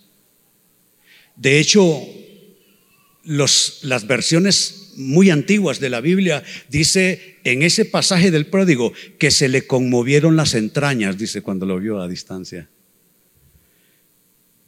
De 1.34 1.58
hecho, 1.58 2.00
las 3.24 4.06
versiones 4.06 4.92
muy 4.94 5.30
antiguas 5.30 5.80
de 5.80 5.90
la 5.90 6.00
Biblia 6.00 6.44
dice 6.68 7.29
en 7.44 7.62
ese 7.62 7.84
pasaje 7.84 8.30
del 8.30 8.46
pródigo 8.46 8.92
que 9.18 9.30
se 9.30 9.48
le 9.48 9.66
conmovieron 9.66 10.36
las 10.36 10.54
entrañas, 10.54 11.18
dice 11.18 11.42
cuando 11.42 11.66
lo 11.66 11.78
vio 11.78 12.00
a 12.00 12.08
distancia. 12.08 12.68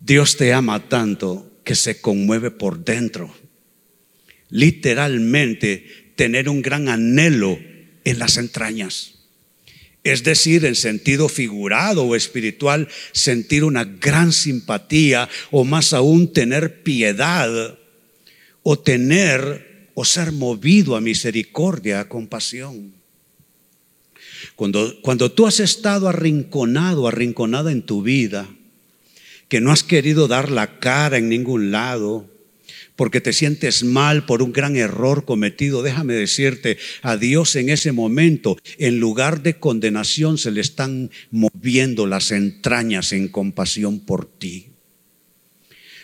Dios 0.01 0.37
te 0.37 0.53
ama 0.53 0.89
tanto 0.89 1.61
que 1.65 1.75
se 1.75 2.01
conmueve 2.01 2.51
por 2.51 2.85
dentro. 2.85 3.33
Literalmente, 4.49 6.13
tener 6.17 6.49
un 6.49 6.61
gran 6.61 6.89
anhelo 6.89 7.59
en 8.05 8.19
las 8.19 8.37
entrañas. 8.37 9.15
Es 10.05 10.25
decir, 10.25 10.65
en 10.65 10.75
sentido 10.75 11.29
figurado 11.29 12.05
o 12.05 12.17
espiritual, 12.17 12.89
sentir 13.13 13.63
una 13.63 13.85
gran 13.85 14.33
simpatía 14.33 15.29
o 15.53 15.65
más 15.65 15.93
aún 15.93 16.33
tener 16.33 16.83
piedad 16.83 17.79
o 18.65 18.79
tener 18.79 19.72
o 19.95 20.05
ser 20.05 20.33
movido 20.33 20.97
a 20.97 21.01
misericordia, 21.01 22.01
a 22.01 22.09
compasión. 22.09 22.93
Cuando, 24.57 25.01
cuando 25.03 25.31
tú 25.31 25.47
has 25.47 25.61
estado 25.61 26.09
arrinconado, 26.09 27.07
arrinconada 27.07 27.73
en 27.73 27.83
tu 27.83 28.03
vida, 28.03 28.49
que 29.49 29.61
no 29.61 29.71
has 29.71 29.83
querido 29.83 30.29
dar 30.29 30.51
la 30.51 30.79
cara 30.79 31.19
en 31.19 31.29
ningún 31.29 31.71
lado, 31.71 32.29
porque 32.97 33.21
te 33.21 33.33
sientes 33.33 33.85
mal 33.85 34.27
por 34.27 34.43
un 34.43 34.53
gran 34.53 34.77
error 34.77 35.25
cometido, 35.25 35.83
déjame 35.83 36.15
decirte, 36.15 36.79
a 37.03 37.17
Dios 37.17 37.57
en 37.57 37.69
ese 37.69 37.93
momento, 37.93 38.57
en 38.79 38.99
lugar 38.99 39.43
de 39.43 39.59
condenación, 39.59 40.39
se 40.39 40.51
le 40.51 40.61
están 40.61 41.11
moviendo 41.31 42.07
las 42.07 42.31
entrañas 42.31 43.13
en 43.13 43.29
compasión 43.29 44.01
por 44.01 44.27
ti. 44.27 44.72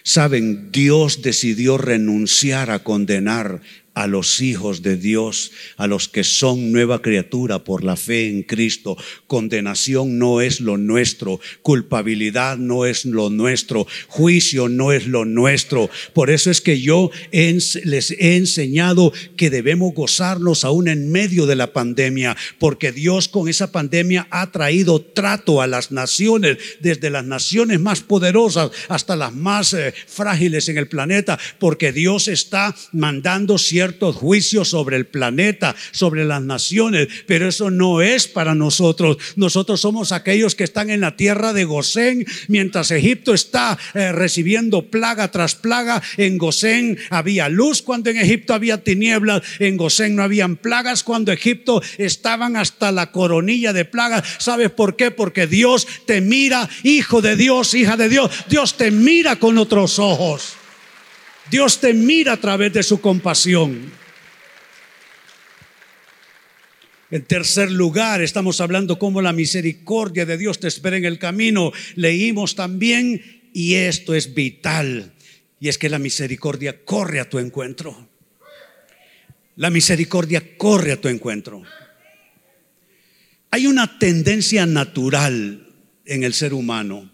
Saben, 0.09 0.73
Dios 0.73 1.21
decidió 1.21 1.77
renunciar 1.77 2.71
a 2.71 2.79
condenar 2.79 3.61
a 3.99 4.07
los 4.07 4.41
hijos 4.41 4.83
de 4.83 4.97
Dios, 4.97 5.51
a 5.77 5.89
los 5.89 6.09
que 6.09 6.23
son 6.23 6.71
nueva 6.71 7.03
criatura 7.03 7.65
por 7.65 7.83
la 7.83 7.97
fe 7.97 8.29
en 8.29 8.45
Cristo. 8.45 8.97
Condenación 9.27 10.21
no 10.21 10.41
es 10.41 10.61
lo 10.61 10.77
nuestro, 10.77 11.41
culpabilidad 11.63 12.59
no 12.59 12.87
es 12.87 13.05
lo 13.05 13.29
nuestro, 13.29 13.89
juicio 14.07 14.69
no 14.69 14.93
es 14.93 15.09
lo 15.09 15.25
nuestro. 15.25 15.91
Por 16.15 16.31
eso 16.31 16.49
es 16.49 16.61
que 16.61 16.81
yo 16.81 17.11
les 17.33 18.13
he 18.13 18.37
enseñado 18.37 19.13
que 19.37 19.51
debemos 19.51 19.93
gozarnos 19.95 20.65
aún 20.65 20.87
en 20.87 21.11
medio 21.11 21.47
de 21.47 21.57
la 21.57 21.73
pandemia, 21.73 22.37
porque 22.61 22.93
Dios 22.93 23.27
con 23.27 23.49
esa 23.49 23.73
pandemia 23.73 24.29
ha 24.31 24.53
traído 24.53 25.01
trato 25.03 25.61
a 25.61 25.67
las 25.67 25.91
naciones, 25.91 26.59
desde 26.79 27.11
las 27.11 27.25
naciones 27.25 27.81
más 27.81 28.01
poderosas 28.03 28.71
hasta 28.89 29.17
las 29.17 29.35
más 29.35 29.73
eh, 29.73 29.93
frágiles 30.07 30.69
en 30.69 30.79
el 30.79 30.87
planeta, 30.87 31.37
porque 31.59 31.91
Dios 31.91 32.29
está 32.29 32.77
mandando 32.93 33.59
ciertos 33.59 33.88
juicios 34.17 34.69
sobre 34.69 34.97
el 34.97 35.07
planeta, 35.07 35.75
sobre 35.91 36.25
las 36.25 36.43
naciones, 36.43 37.09
pero 37.27 37.49
eso 37.49 37.71
no 37.71 38.03
es 38.03 38.27
para 38.27 38.55
nosotros. 38.55 39.19
Nosotros 39.37 39.81
somos 39.81 40.13
aquellos 40.13 40.55
que 40.55 40.65
están 40.65 40.91
en 40.91 41.01
la 41.01 41.17
tierra 41.17 41.53
de 41.53 41.65
Gosén, 41.65 42.27
mientras 42.49 42.91
Egipto 42.91 43.35
está 43.35 43.79
eh, 43.95 44.13
recibiendo 44.13 44.91
plaga 44.91 45.31
tras 45.31 45.55
plaga. 45.55 46.03
En 46.17 46.39
Gosén 46.39 46.99
había 47.11 47.49
luz 47.49 47.83
cuando 47.83 48.11
en 48.11 48.19
Egipto 48.19 48.55
había 48.55 48.83
tinieblas, 48.83 49.43
en 49.59 49.77
Gosén 49.77 50.17
no 50.17 50.23
habían 50.23 50.57
plagas 50.57 51.03
cuando 51.03 51.33
Egipto 51.33 51.83
estaban 51.99 52.57
hasta 52.57 52.93
la 52.93 53.13
coronilla 53.13 53.73
de 53.73 53.85
plagas. 53.85 54.25
¿Sabes 54.39 54.71
por 54.71 54.97
qué? 54.97 55.11
Porque 55.11 55.47
Dios 55.47 55.87
te 56.07 56.21
mira, 56.21 56.69
hijo 56.83 57.23
de 57.23 57.37
Dios, 57.37 57.75
hija 57.75 57.97
de 57.97 58.09
Dios. 58.09 58.31
Dios 58.49 58.77
te 58.77 58.91
mira 58.91 59.37
con 59.37 59.59
otros 59.59 59.99
ojos. 59.99 60.58
Dios 61.51 61.81
te 61.81 61.95
mira 61.95 62.35
a 62.35 62.37
través 62.37 62.73
de 62.73 62.83
su 62.83 63.01
compasión. 63.01 63.91
En 67.11 67.25
tercer 67.25 67.71
lugar, 67.71 68.21
estamos 68.21 68.61
hablando 68.61 68.99
cómo 68.99 69.23
la 69.23 69.33
misericordia 69.33 70.27
de 70.27 70.37
Dios 70.37 70.61
te 70.61 70.69
espera 70.69 70.99
en 70.99 71.07
el 71.07 71.19
camino. 71.19 71.73
Leímos 71.95 72.55
también, 72.55 73.51
y 73.55 73.75
esto 73.75 74.15
es 74.15 74.35
vital, 74.35 75.15
y 75.59 75.69
es 75.69 75.79
que 75.79 75.89
la 75.89 75.99
misericordia 75.99 76.85
corre 76.85 77.21
a 77.21 77.29
tu 77.29 77.39
encuentro. 77.39 78.09
La 79.57 79.71
misericordia 79.71 80.57
corre 80.59 80.93
a 80.93 81.01
tu 81.01 81.09
encuentro. 81.09 81.63
Hay 83.51 83.67
una 83.67 83.99
tendencia 83.99 84.67
natural 84.67 85.67
en 86.05 86.23
el 86.23 86.35
ser 86.35 86.53
humano. 86.53 87.11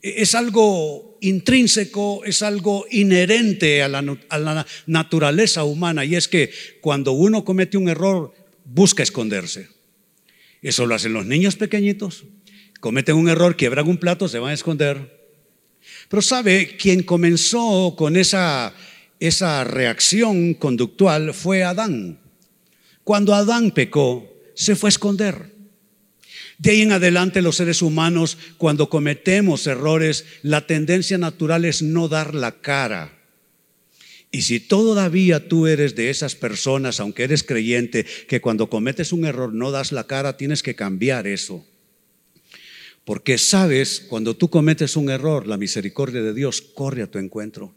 E-, 0.00 0.22
es 0.22 0.34
algo 0.34 1.09
intrínseco, 1.20 2.24
es 2.24 2.42
algo 2.42 2.86
inherente 2.90 3.82
a 3.82 3.88
la, 3.88 4.66
naturaleza 4.86 5.64
humana 5.64 6.04
y 6.04 6.16
es 6.16 6.28
que 6.28 6.50
cuando 6.80 7.12
uno 7.12 7.44
comete 7.44 7.76
un 7.76 7.88
error 7.88 8.34
busca 8.64 9.02
esconderse. 9.02 9.68
Eso 10.62 10.86
lo 10.86 10.94
hacen 10.94 11.12
los 11.12 11.26
niños 11.26 11.56
pequeñitos. 11.56 12.24
Cometen 12.80 13.16
un 13.16 13.28
error, 13.28 13.56
quiebran 13.56 13.88
un 13.88 13.98
plato, 13.98 14.28
se 14.28 14.38
van 14.38 14.50
a 14.50 14.54
esconder. 14.54 15.20
Pero 16.08 16.22
sabe, 16.22 16.76
quien 16.76 17.02
comenzó 17.02 17.94
con 17.96 18.16
esa, 18.16 18.74
esa 19.18 19.64
reacción 19.64 20.54
conductual 20.54 21.34
fue 21.34 21.62
Adán. 21.62 22.18
Cuando 23.04 23.34
Adán 23.34 23.70
pecó, 23.70 24.30
se 24.54 24.76
fue 24.76 24.88
a 24.88 24.90
esconder. 24.90 25.59
De 26.60 26.72
ahí 26.72 26.82
en 26.82 26.92
adelante 26.92 27.40
los 27.40 27.56
seres 27.56 27.80
humanos, 27.80 28.36
cuando 28.58 28.90
cometemos 28.90 29.66
errores, 29.66 30.26
la 30.42 30.66
tendencia 30.66 31.16
natural 31.16 31.64
es 31.64 31.80
no 31.80 32.06
dar 32.06 32.34
la 32.34 32.60
cara. 32.60 33.18
Y 34.30 34.42
si 34.42 34.60
todavía 34.60 35.48
tú 35.48 35.66
eres 35.66 35.96
de 35.96 36.10
esas 36.10 36.34
personas, 36.34 37.00
aunque 37.00 37.22
eres 37.24 37.44
creyente, 37.44 38.04
que 38.28 38.42
cuando 38.42 38.68
cometes 38.68 39.14
un 39.14 39.24
error 39.24 39.54
no 39.54 39.70
das 39.70 39.90
la 39.90 40.06
cara, 40.06 40.36
tienes 40.36 40.62
que 40.62 40.74
cambiar 40.74 41.26
eso. 41.26 41.64
Porque 43.06 43.38
sabes, 43.38 44.04
cuando 44.06 44.36
tú 44.36 44.50
cometes 44.50 44.96
un 44.96 45.08
error, 45.08 45.46
la 45.46 45.56
misericordia 45.56 46.20
de 46.20 46.34
Dios 46.34 46.60
corre 46.60 47.00
a 47.00 47.10
tu 47.10 47.18
encuentro. 47.18 47.74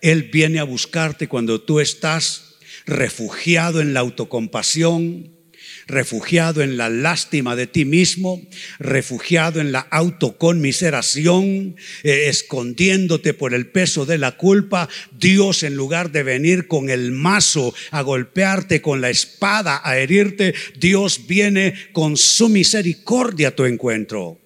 Él 0.00 0.30
viene 0.32 0.60
a 0.60 0.64
buscarte 0.64 1.28
cuando 1.28 1.60
tú 1.60 1.78
estás 1.80 2.56
refugiado 2.86 3.82
en 3.82 3.92
la 3.92 4.00
autocompasión, 4.00 5.35
refugiado 5.86 6.62
en 6.62 6.76
la 6.76 6.90
lástima 6.90 7.54
de 7.54 7.66
ti 7.66 7.84
mismo, 7.84 8.42
refugiado 8.78 9.60
en 9.60 9.72
la 9.72 9.80
autoconmiseración, 9.80 11.76
eh, 12.02 12.28
escondiéndote 12.28 13.34
por 13.34 13.54
el 13.54 13.68
peso 13.68 14.04
de 14.04 14.18
la 14.18 14.36
culpa, 14.36 14.88
Dios 15.18 15.62
en 15.62 15.76
lugar 15.76 16.10
de 16.10 16.24
venir 16.24 16.66
con 16.66 16.90
el 16.90 17.12
mazo 17.12 17.74
a 17.90 18.02
golpearte, 18.02 18.82
con 18.82 19.00
la 19.00 19.10
espada 19.10 19.80
a 19.84 19.98
herirte, 19.98 20.54
Dios 20.78 21.26
viene 21.28 21.74
con 21.92 22.16
su 22.16 22.48
misericordia 22.48 23.48
a 23.48 23.56
tu 23.56 23.64
encuentro. 23.64 24.38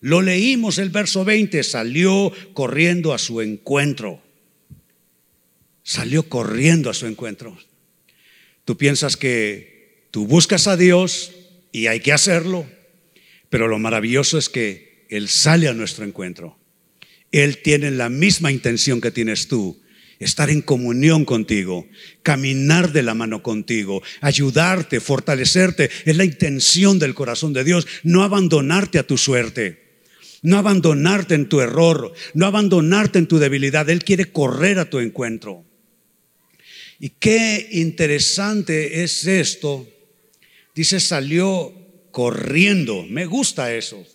Lo 0.00 0.20
leímos 0.20 0.78
el 0.78 0.90
verso 0.90 1.24
20, 1.24 1.62
salió 1.64 2.32
corriendo 2.52 3.14
a 3.14 3.18
su 3.18 3.40
encuentro. 3.40 4.22
Salió 5.82 6.28
corriendo 6.28 6.90
a 6.90 6.94
su 6.94 7.06
encuentro. 7.06 7.56
Tú 8.64 8.76
piensas 8.76 9.16
que 9.16 9.75
Tú 10.16 10.26
buscas 10.26 10.66
a 10.66 10.78
Dios 10.78 11.30
y 11.72 11.88
hay 11.88 12.00
que 12.00 12.10
hacerlo, 12.10 12.66
pero 13.50 13.68
lo 13.68 13.78
maravilloso 13.78 14.38
es 14.38 14.48
que 14.48 15.04
Él 15.10 15.28
sale 15.28 15.68
a 15.68 15.74
nuestro 15.74 16.06
encuentro. 16.06 16.58
Él 17.32 17.58
tiene 17.58 17.90
la 17.90 18.08
misma 18.08 18.50
intención 18.50 19.02
que 19.02 19.10
tienes 19.10 19.46
tú, 19.46 19.78
estar 20.18 20.48
en 20.48 20.62
comunión 20.62 21.26
contigo, 21.26 21.86
caminar 22.22 22.92
de 22.92 23.02
la 23.02 23.12
mano 23.12 23.42
contigo, 23.42 24.02
ayudarte, 24.22 25.00
fortalecerte. 25.00 25.90
Es 26.06 26.16
la 26.16 26.24
intención 26.24 26.98
del 26.98 27.12
corazón 27.12 27.52
de 27.52 27.64
Dios, 27.64 27.86
no 28.02 28.22
abandonarte 28.22 28.98
a 28.98 29.06
tu 29.06 29.18
suerte, 29.18 29.98
no 30.40 30.56
abandonarte 30.56 31.34
en 31.34 31.46
tu 31.46 31.60
error, 31.60 32.14
no 32.32 32.46
abandonarte 32.46 33.18
en 33.18 33.26
tu 33.26 33.38
debilidad. 33.38 33.90
Él 33.90 34.02
quiere 34.02 34.32
correr 34.32 34.78
a 34.78 34.88
tu 34.88 34.98
encuentro. 34.98 35.66
Y 36.98 37.10
qué 37.10 37.68
interesante 37.70 39.02
es 39.02 39.26
esto 39.26 39.92
Dice, 40.76 41.00
salió 41.00 41.72
corriendo. 42.12 43.04
Me 43.08 43.24
gusta 43.24 43.74
eso. 43.74 44.06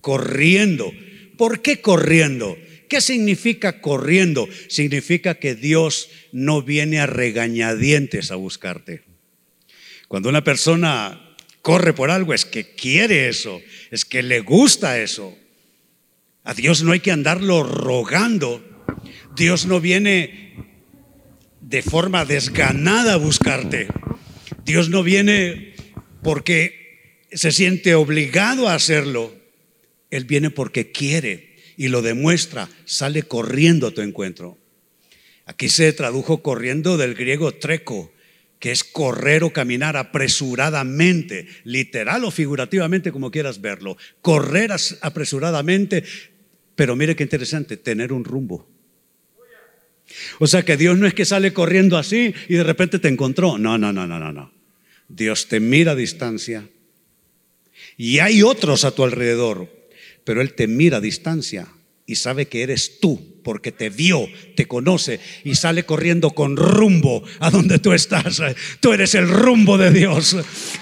Corriendo. 0.00 0.90
¿Por 1.36 1.60
qué 1.60 1.82
corriendo? 1.82 2.56
¿Qué 2.88 3.02
significa 3.02 3.82
corriendo? 3.82 4.48
Significa 4.68 5.34
que 5.34 5.54
Dios 5.54 6.08
no 6.32 6.62
viene 6.62 6.98
a 6.98 7.06
regañadientes 7.06 8.30
a 8.30 8.36
buscarte. 8.36 9.04
Cuando 10.08 10.30
una 10.30 10.42
persona 10.42 11.36
corre 11.60 11.92
por 11.92 12.10
algo 12.10 12.32
es 12.32 12.46
que 12.46 12.74
quiere 12.74 13.28
eso, 13.28 13.60
es 13.90 14.06
que 14.06 14.22
le 14.22 14.40
gusta 14.40 14.98
eso. 14.98 15.36
A 16.42 16.54
Dios 16.54 16.82
no 16.82 16.92
hay 16.92 17.00
que 17.00 17.12
andarlo 17.12 17.62
rogando. 17.62 18.64
Dios 19.36 19.66
no 19.66 19.78
viene 19.78 20.54
de 21.60 21.82
forma 21.82 22.24
desganada 22.24 23.12
a 23.12 23.18
buscarte. 23.18 23.88
Dios 24.64 24.88
no 24.88 25.02
viene 25.02 25.74
porque 26.22 27.24
se 27.32 27.52
siente 27.52 27.94
obligado 27.94 28.68
a 28.68 28.74
hacerlo. 28.74 29.34
Él 30.10 30.24
viene 30.24 30.50
porque 30.50 30.90
quiere 30.90 31.56
y 31.76 31.88
lo 31.88 32.02
demuestra, 32.02 32.68
sale 32.84 33.22
corriendo 33.22 33.88
a 33.88 33.90
tu 33.92 34.00
encuentro. 34.00 34.58
Aquí 35.46 35.68
se 35.68 35.92
tradujo 35.92 36.42
corriendo 36.42 36.96
del 36.96 37.14
griego 37.14 37.54
treco, 37.54 38.12
que 38.58 38.72
es 38.72 38.84
correr 38.84 39.44
o 39.44 39.52
caminar 39.52 39.96
apresuradamente, 39.96 41.46
literal 41.64 42.24
o 42.24 42.30
figurativamente, 42.30 43.12
como 43.12 43.30
quieras 43.30 43.60
verlo. 43.60 43.96
Correr 44.20 44.72
apresuradamente, 45.00 46.04
pero 46.74 46.96
mire 46.96 47.14
qué 47.14 47.22
interesante, 47.22 47.76
tener 47.76 48.12
un 48.12 48.24
rumbo. 48.24 48.68
O 50.38 50.46
sea 50.46 50.64
que 50.64 50.76
Dios 50.76 50.98
no 50.98 51.06
es 51.06 51.14
que 51.14 51.24
sale 51.24 51.52
corriendo 51.52 51.96
así 51.96 52.34
y 52.48 52.54
de 52.54 52.64
repente 52.64 52.98
te 52.98 53.08
encontró. 53.08 53.58
No, 53.58 53.78
no, 53.78 53.92
no, 53.92 54.06
no, 54.06 54.18
no, 54.18 54.32
no. 54.32 54.57
Dios 55.08 55.48
te 55.48 55.60
mira 55.60 55.92
a 55.92 55.96
distancia 55.96 56.68
y 57.96 58.18
hay 58.18 58.42
otros 58.42 58.84
a 58.84 58.92
tu 58.92 59.04
alrededor, 59.04 59.68
pero 60.24 60.40
Él 60.40 60.54
te 60.54 60.66
mira 60.66 60.98
a 60.98 61.00
distancia 61.00 61.68
y 62.06 62.16
sabe 62.16 62.46
que 62.46 62.62
eres 62.62 63.00
tú 63.00 63.27
porque 63.42 63.72
te 63.72 63.90
vio, 63.90 64.28
te 64.54 64.66
conoce 64.66 65.20
y 65.44 65.54
sale 65.54 65.84
corriendo 65.84 66.30
con 66.30 66.56
rumbo 66.56 67.22
a 67.40 67.50
donde 67.50 67.78
tú 67.78 67.92
estás. 67.92 68.42
Tú 68.80 68.92
eres 68.92 69.14
el 69.14 69.28
rumbo 69.28 69.78
de 69.78 69.90
Dios. 69.90 70.36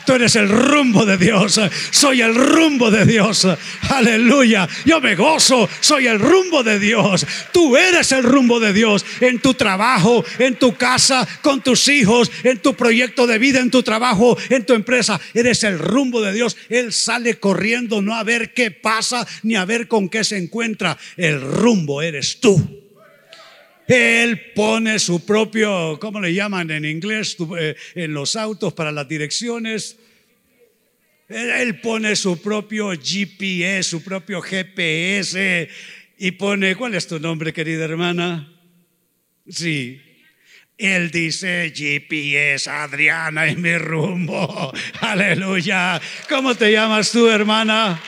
Tú 0.07 0.13
eres 0.15 0.37
el 0.37 0.49
rumbo 0.49 1.05
de 1.05 1.17
Dios. 1.17 1.61
Soy 1.91 2.23
el 2.23 2.35
rumbo 2.35 2.91
de 2.91 3.05
Dios. 3.05 3.47
Aleluya. 3.91 4.69
Yo 4.85 5.01
me 5.01 5.15
gozo. 5.15 5.69
Soy 5.81 6.07
el 6.07 6.19
rumbo 6.19 6.63
de 6.63 6.79
Dios. 6.79 7.27
Tú 7.53 7.77
eres 7.77 8.13
el 8.13 8.23
rumbo 8.23 8.61
de 8.61 8.73
Dios 8.73 9.05
en 9.21 9.41
tu 9.41 9.55
trabajo, 9.55 10.25
en 10.39 10.57
tu 10.57 10.75
casa, 10.75 11.27
con 11.43 11.63
tus 11.63 11.89
hijos, 11.89 12.31
en 12.43 12.59
tu 12.59 12.75
proyecto 12.75 13.27
de 13.27 13.39
vida, 13.39 13.61
en 13.61 13.71
tu 13.71 13.83
trabajo, 13.83 14.37
en 14.51 14.65
tu 14.65 14.75
empresa. 14.75 15.21
Eres 15.35 15.63
el 15.65 15.79
rumbo 15.79 16.21
de 16.21 16.33
Dios. 16.33 16.57
Él 16.69 16.93
sale 16.93 17.39
corriendo 17.39 18.03
no 18.03 18.15
a 18.15 18.25
ver 18.25 18.55
qué 18.55 18.71
pasa 18.71 19.27
ni 19.43 19.57
a 19.57 19.65
ver 19.65 19.89
con 19.89 20.09
qué 20.09 20.25
se 20.25 20.37
encuentra. 20.37 20.97
El 21.17 21.41
rumbo 21.41 22.03
eres 22.03 22.41
tú. 22.41 22.46
Él 23.87 24.53
pone 24.55 24.99
su 24.99 25.25
propio, 25.25 25.99
¿cómo 26.01 26.21
le 26.21 26.35
llaman 26.35 26.71
en 26.71 26.85
inglés? 26.85 27.37
Eh, 27.59 27.77
en 27.95 28.13
los 28.13 28.35
autos 28.35 28.73
para 28.73 28.91
las 28.91 29.07
direcciones. 29.09 29.97
Él 31.29 31.81
pone 31.81 32.17
su 32.17 32.41
propio 32.41 32.91
GPS, 32.91 33.91
su 33.91 34.03
propio 34.03 34.41
GPS 34.41 35.69
y 36.19 36.31
pone, 36.33 36.75
¿cuál 36.77 36.95
es 36.95 37.07
tu 37.07 37.21
nombre, 37.21 37.53
querida 37.53 37.85
hermana? 37.85 38.53
Sí. 39.49 40.01
Él 40.79 41.11
dice, 41.11 41.73
GPS, 41.75 42.69
Adriana 42.69 43.47
es 43.47 43.57
mi 43.57 43.77
rumbo. 43.79 44.73
Aleluya. 45.01 46.01
¿Cómo 46.29 46.55
te 46.55 46.71
llamas 46.71 47.11
tú, 47.13 47.29
hermana? 47.29 48.01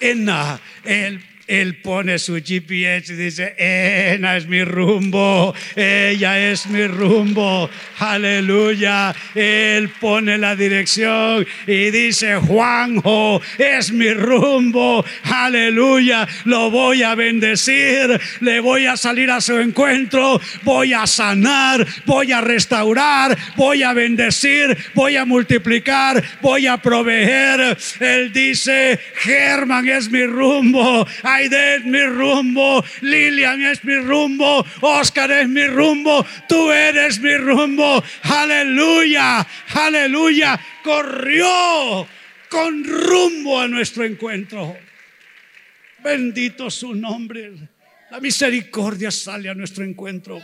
Ena. 0.00 0.60
Él 0.84 1.31
él 1.46 1.76
pone 1.76 2.18
su 2.18 2.34
GPS 2.34 3.12
y 3.12 3.16
dice, 3.16 3.54
Ena 3.58 4.36
es 4.36 4.46
mi 4.46 4.64
rumbo, 4.64 5.54
ella 5.74 6.50
es 6.50 6.66
mi 6.66 6.86
rumbo, 6.86 7.68
aleluya. 7.98 9.14
Él 9.34 9.90
pone 10.00 10.38
la 10.38 10.54
dirección 10.54 11.46
y 11.66 11.90
dice, 11.90 12.36
Juanjo 12.36 13.42
es 13.58 13.92
mi 13.92 14.12
rumbo, 14.12 15.04
aleluya. 15.24 16.28
Lo 16.44 16.70
voy 16.70 17.02
a 17.02 17.14
bendecir, 17.14 18.20
le 18.40 18.60
voy 18.60 18.86
a 18.86 18.96
salir 18.96 19.30
a 19.30 19.40
su 19.40 19.58
encuentro, 19.58 20.40
voy 20.62 20.92
a 20.92 21.06
sanar, 21.06 21.86
voy 22.06 22.32
a 22.32 22.40
restaurar, 22.40 23.36
voy 23.56 23.82
a 23.82 23.92
bendecir, 23.92 24.76
voy 24.94 25.16
a 25.16 25.24
multiplicar, 25.24 26.22
voy 26.40 26.66
a 26.66 26.76
proveer. 26.78 27.76
Él 28.00 28.32
dice, 28.32 28.98
Germán 29.16 29.88
es 29.88 30.10
mi 30.10 30.24
rumbo 30.24 31.06
Aide 31.32 31.76
es 31.76 31.84
mi 31.84 32.02
rumbo, 32.02 32.84
Lilian 33.00 33.62
es 33.62 33.84
mi 33.84 33.96
rumbo, 33.96 34.64
Oscar 34.80 35.30
es 35.30 35.48
mi 35.48 35.66
rumbo, 35.66 36.26
tú 36.48 36.70
eres 36.70 37.18
mi 37.20 37.36
rumbo. 37.36 38.02
Aleluya, 38.22 39.46
aleluya. 39.74 40.60
Corrió 40.82 42.06
con 42.48 42.84
rumbo 42.84 43.60
a 43.60 43.68
nuestro 43.68 44.04
encuentro. 44.04 44.76
Bendito 46.04 46.70
su 46.70 46.94
nombre. 46.94 47.52
La 48.10 48.20
misericordia 48.20 49.10
sale 49.10 49.48
a 49.48 49.54
nuestro 49.54 49.84
encuentro. 49.84 50.38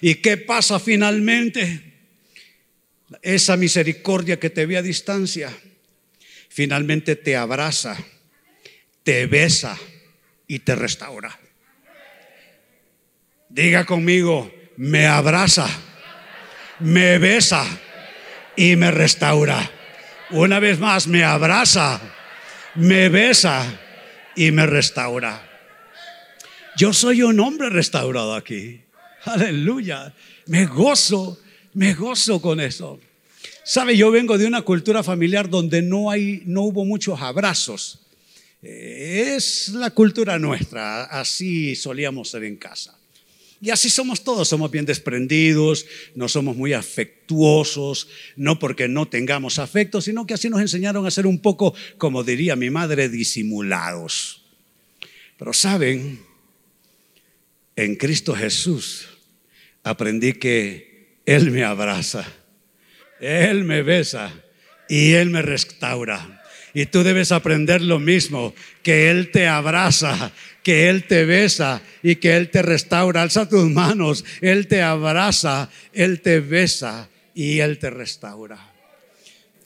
¿Y 0.00 0.16
qué 0.16 0.38
pasa 0.38 0.80
finalmente? 0.80 1.82
Esa 3.22 3.56
misericordia 3.56 4.38
que 4.38 4.50
te 4.50 4.66
ve 4.66 4.76
a 4.76 4.82
distancia, 4.82 5.52
finalmente 6.48 7.16
te 7.16 7.36
abraza, 7.36 7.96
te 9.08 9.26
besa 9.26 9.74
y 10.46 10.58
te 10.58 10.74
restaura. 10.74 11.34
Diga 13.48 13.86
conmigo, 13.86 14.52
me 14.76 15.06
abraza, 15.06 15.66
me 16.80 17.16
besa 17.16 17.64
y 18.54 18.76
me 18.76 18.90
restaura. 18.90 19.70
Una 20.28 20.60
vez 20.60 20.78
más, 20.78 21.06
me 21.06 21.24
abraza, 21.24 22.02
me 22.74 23.08
besa 23.08 23.80
y 24.36 24.50
me 24.50 24.66
restaura. 24.66 25.42
Yo 26.76 26.92
soy 26.92 27.22
un 27.22 27.40
hombre 27.40 27.70
restaurado 27.70 28.34
aquí. 28.34 28.82
Aleluya. 29.24 30.12
Me 30.44 30.66
gozo, 30.66 31.40
me 31.72 31.94
gozo 31.94 32.42
con 32.42 32.60
eso. 32.60 33.00
Sabe, 33.64 33.96
yo 33.96 34.10
vengo 34.10 34.36
de 34.36 34.44
una 34.44 34.60
cultura 34.60 35.02
familiar 35.02 35.48
donde 35.48 35.80
no 35.80 36.10
hay, 36.10 36.42
no 36.44 36.60
hubo 36.60 36.84
muchos 36.84 37.22
abrazos. 37.22 38.04
Eh, 38.62 39.34
es 39.36 39.68
la 39.68 39.90
cultura 39.90 40.38
nuestra, 40.38 41.04
así 41.04 41.76
solíamos 41.76 42.30
ser 42.30 42.44
en 42.44 42.56
casa. 42.56 42.98
Y 43.60 43.70
así 43.70 43.90
somos 43.90 44.22
todos, 44.22 44.48
somos 44.48 44.70
bien 44.70 44.86
desprendidos, 44.86 45.84
no 46.14 46.28
somos 46.28 46.56
muy 46.56 46.72
afectuosos, 46.74 48.08
no 48.36 48.58
porque 48.58 48.86
no 48.86 49.08
tengamos 49.08 49.58
afecto, 49.58 50.00
sino 50.00 50.26
que 50.26 50.34
así 50.34 50.48
nos 50.48 50.60
enseñaron 50.60 51.06
a 51.06 51.10
ser 51.10 51.26
un 51.26 51.40
poco, 51.40 51.74
como 51.96 52.22
diría 52.22 52.54
mi 52.54 52.70
madre, 52.70 53.08
disimulados. 53.08 54.44
Pero 55.36 55.52
saben, 55.52 56.20
en 57.74 57.96
Cristo 57.96 58.34
Jesús 58.34 59.08
aprendí 59.82 60.34
que 60.34 61.20
Él 61.26 61.50
me 61.50 61.64
abraza, 61.64 62.26
Él 63.20 63.64
me 63.64 63.82
besa 63.82 64.32
y 64.88 65.12
Él 65.12 65.30
me 65.30 65.42
restaura. 65.42 66.37
Y 66.74 66.86
tú 66.86 67.02
debes 67.02 67.32
aprender 67.32 67.82
lo 67.82 67.98
mismo, 67.98 68.54
que 68.82 69.10
Él 69.10 69.30
te 69.30 69.46
abraza, 69.46 70.32
que 70.62 70.88
Él 70.88 71.04
te 71.04 71.24
besa 71.24 71.82
y 72.02 72.16
que 72.16 72.36
Él 72.36 72.50
te 72.50 72.62
restaura. 72.62 73.22
Alza 73.22 73.48
tus 73.48 73.70
manos, 73.70 74.24
Él 74.40 74.66
te 74.66 74.82
abraza, 74.82 75.70
Él 75.92 76.20
te 76.20 76.40
besa 76.40 77.08
y 77.34 77.60
Él 77.60 77.78
te 77.78 77.90
restaura. 77.90 78.72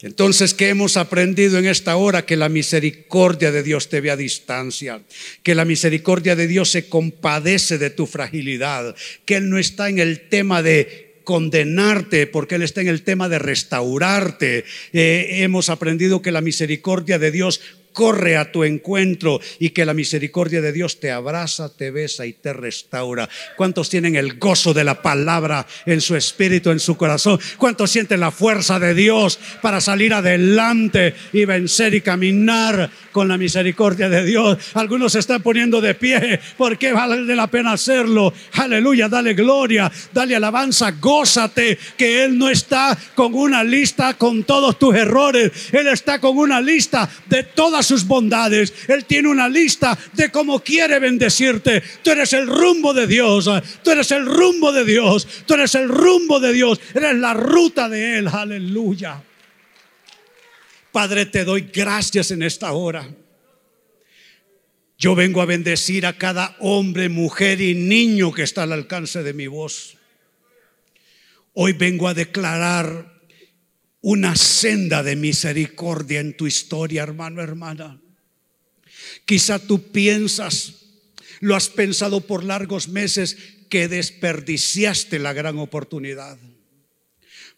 Entonces, 0.03 0.53
¿qué 0.53 0.69
hemos 0.69 0.97
aprendido 0.97 1.59
en 1.59 1.67
esta 1.67 1.95
hora? 1.95 2.27
Que 2.27 2.37
la 2.37 2.49
misericordia 2.49 3.53
de 3.53 3.62
Dios 3.62 3.88
te 3.88 4.01
ve 4.01 4.11
a 4.11 4.17
distancia, 4.17 5.01
que 5.45 5.55
la 5.55 5.65
misericordia 5.65 6.35
de 6.35 6.49
Dios 6.49 6.73
se 6.73 6.88
compadece 6.88 7.79
de 7.79 7.91
tu 7.91 8.07
fragilidad, 8.07 8.97
que 9.25 9.37
Él 9.37 9.49
no 9.49 9.59
está 9.59 9.88
en 9.88 10.01
el 10.01 10.29
tema 10.29 10.61
de 10.61 11.12
condenarte, 11.25 12.27
porque 12.27 12.57
Él 12.57 12.63
está 12.63 12.81
en 12.81 12.89
el 12.89 13.03
tema 13.03 13.29
de 13.29 13.39
restaurarte. 13.39 14.65
Eh, 14.93 15.43
hemos 15.43 15.69
aprendido 15.69 16.23
que 16.23 16.33
la 16.33 16.41
misericordia 16.41 17.19
de 17.19 17.31
Dios 17.31 17.61
corre 17.92 18.37
a 18.37 18.50
tu 18.50 18.64
encuentro 18.64 19.40
y 19.59 19.70
que 19.70 19.85
la 19.85 19.94
misericordia 19.94 20.61
de 20.61 20.72
Dios 20.72 21.00
te 21.00 21.11
abraza, 21.11 21.74
te 21.74 21.90
besa 21.90 22.26
y 22.26 22.33
te 22.33 22.52
restaura. 22.52 23.28
¿Cuántos 23.57 23.90
tienen 23.90 24.16
el 24.16 24.38
gozo 24.38 24.74
de 24.74 24.85
la 24.85 25.02
palabra 25.02 25.66
en 25.87 26.00
su 26.00 26.16
espíritu, 26.16 26.70
en 26.70 26.81
su 26.81 26.96
corazón? 26.96 27.38
¿Cuántos 27.59 27.90
sienten 27.90 28.20
la 28.20 28.31
fuerza 28.31 28.78
de 28.78 28.94
Dios 28.94 29.38
para 29.61 29.81
salir 29.81 30.14
adelante 30.14 31.14
y 31.33 31.44
vencer 31.44 31.94
y 31.94 32.00
caminar 32.00 32.90
con 33.12 33.28
la 33.28 33.38
misericordia 33.38 34.09
de 34.09 34.24
Dios? 34.24 34.59
Algunos 34.74 35.12
se 35.12 35.18
están 35.18 35.42
poniendo 35.42 35.81
de 35.81 35.94
pie. 35.94 36.40
¿Por 36.57 36.78
qué 36.78 36.92
vale 36.92 37.35
la 37.35 37.46
pena 37.46 37.72
hacerlo? 37.72 38.33
Aleluya, 38.55 39.09
dale 39.09 39.35
gloria, 39.35 39.90
dale 40.12 40.37
alabanza, 40.37 40.92
gózate 40.92 41.78
que 41.96 42.24
Él 42.24 42.38
no 42.38 42.48
está 42.48 42.96
con 43.14 43.35
una 43.35 43.62
lista 43.64 44.14
con 44.14 44.44
todos 44.44 44.78
tus 44.78 44.94
errores. 44.94 45.52
Él 45.72 45.88
está 45.88 46.20
con 46.20 46.38
una 46.38 46.61
lista 46.61 47.09
de 47.26 47.42
todas 47.44 47.82
sus 47.83 48.07
bondades. 48.07 48.73
Él 48.88 49.05
tiene 49.05 49.29
una 49.29 49.49
lista 49.49 49.99
de 50.12 50.31
cómo 50.31 50.61
quiere 50.61 50.99
bendecirte. 50.99 51.83
Tú 52.03 52.11
eres 52.11 52.33
el 52.33 52.47
rumbo 52.47 52.92
de 52.95 53.07
Dios. 53.07 53.49
Tú 53.83 53.90
eres 53.90 54.11
el 54.11 54.27
rumbo 54.27 54.73
de 54.73 54.85
Dios. 54.85 55.27
Tú 55.47 55.55
eres 55.55 55.75
el 55.75 55.88
rumbo 55.88 56.40
de 56.40 56.53
Dios. 56.53 56.81
Eres 56.95 57.16
la 57.16 57.35
ruta 57.35 57.88
de 57.88 58.18
Él. 58.18 58.29
Aleluya. 58.29 59.23
Padre, 60.92 61.27
te 61.27 61.45
doy 61.45 61.71
gracias 61.73 62.31
en 62.31 62.42
esta 62.42 62.73
hora. 62.73 63.09
Yo 64.99 65.14
vengo 65.14 65.42
a 65.42 65.47
bendecir 65.47 66.07
a 66.07 66.16
cada 66.16 66.57
hombre, 66.61 67.09
mujer 67.09 67.61
y 67.61 67.75
niño 67.75 68.33
que 68.33 68.45
está 68.45 68.62
al 68.62 68.73
alcance 68.73 69.23
de 69.23 69.33
mi 69.33 69.49
voz. 69.49 69.97
Hoy 71.55 71.73
vengo 71.73 72.07
a 72.07 72.14
declarar 72.14 73.12
una 74.03 74.35
senda 74.35 75.05
de 75.05 75.15
misericordia 75.17 76.21
en 76.21 76.37
tu 76.37 76.47
historia, 76.47 77.05
hermano, 77.05 77.41
hermana. 77.41 78.01
Quizá 79.25 79.61
tú 79.61 79.91
piensas, 79.93 80.75
lo 81.41 81.55
has 81.55 81.69
pensado 81.69 82.21
por 82.21 82.45
largos 82.45 82.88
meses, 82.88 83.38
que 83.71 83.88
desperdiciaste 83.88 85.19
la 85.19 85.33
gran 85.33 85.59
oportunidad, 85.59 86.37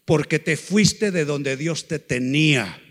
porque 0.05 0.39
te 0.39 0.55
fuiste 0.55 1.11
de 1.11 1.25
donde 1.25 1.57
Dios 1.57 1.87
te 1.87 1.99
tenía 1.99 2.81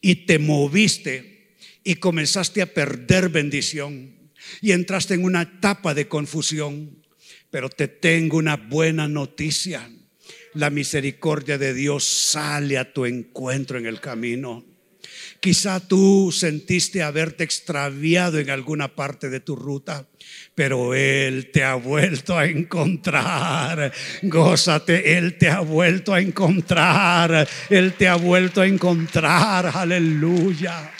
y 0.00 0.26
te 0.26 0.38
moviste 0.38 1.54
y 1.84 1.96
comenzaste 1.96 2.62
a 2.62 2.74
perder 2.74 3.28
bendición 3.28 4.32
y 4.62 4.72
entraste 4.72 5.14
en 5.14 5.24
una 5.24 5.42
etapa 5.42 5.94
de 5.94 6.08
confusión. 6.08 7.04
Pero 7.50 7.68
te 7.68 7.88
tengo 7.88 8.36
una 8.36 8.56
buena 8.56 9.06
noticia 9.06 9.88
la 10.54 10.70
misericordia 10.70 11.58
de 11.58 11.74
Dios 11.74 12.04
sale 12.04 12.78
a 12.78 12.92
tu 12.92 13.06
encuentro 13.06 13.78
en 13.78 13.86
el 13.86 14.00
camino. 14.00 14.64
Quizá 15.40 15.78
tú 15.78 16.32
sentiste 16.32 17.02
haberte 17.02 17.44
extraviado 17.44 18.38
en 18.38 18.50
alguna 18.50 18.96
parte 18.96 19.30
de 19.30 19.38
tu 19.38 19.54
ruta, 19.54 20.08
pero 20.54 20.94
Él 20.94 21.50
te 21.52 21.62
ha 21.62 21.74
vuelto 21.76 22.36
a 22.36 22.46
encontrar. 22.46 23.92
Gózate, 24.22 25.16
Él 25.16 25.38
te 25.38 25.48
ha 25.48 25.60
vuelto 25.60 26.12
a 26.12 26.20
encontrar. 26.20 27.48
Él 27.70 27.94
te 27.94 28.08
ha 28.08 28.16
vuelto 28.16 28.62
a 28.62 28.66
encontrar. 28.66 29.70
Aleluya. 29.74 30.90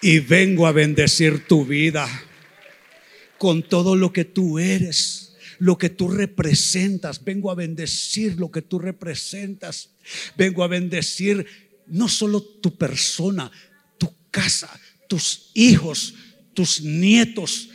Y 0.00 0.18
vengo 0.18 0.66
a 0.66 0.72
bendecir 0.72 1.46
tu 1.46 1.64
vida 1.64 2.08
con 3.38 3.62
todo 3.62 3.94
lo 3.94 4.12
que 4.12 4.24
tú 4.24 4.58
eres 4.58 5.23
lo 5.58 5.78
que 5.78 5.90
tú 5.90 6.08
representas. 6.08 7.22
Vengo 7.24 7.50
a 7.50 7.54
bendecir 7.54 8.38
lo 8.38 8.50
que 8.50 8.62
tú 8.62 8.78
representas. 8.78 9.90
Vengo 10.36 10.64
a 10.64 10.68
bendecir 10.68 11.46
no 11.86 12.08
solo 12.08 12.42
tu 12.42 12.76
persona, 12.76 13.50
tu 13.98 14.12
casa, 14.30 14.70
tus 15.08 15.50
hijos, 15.54 16.14
tus 16.54 16.80
nietos, 16.80 17.68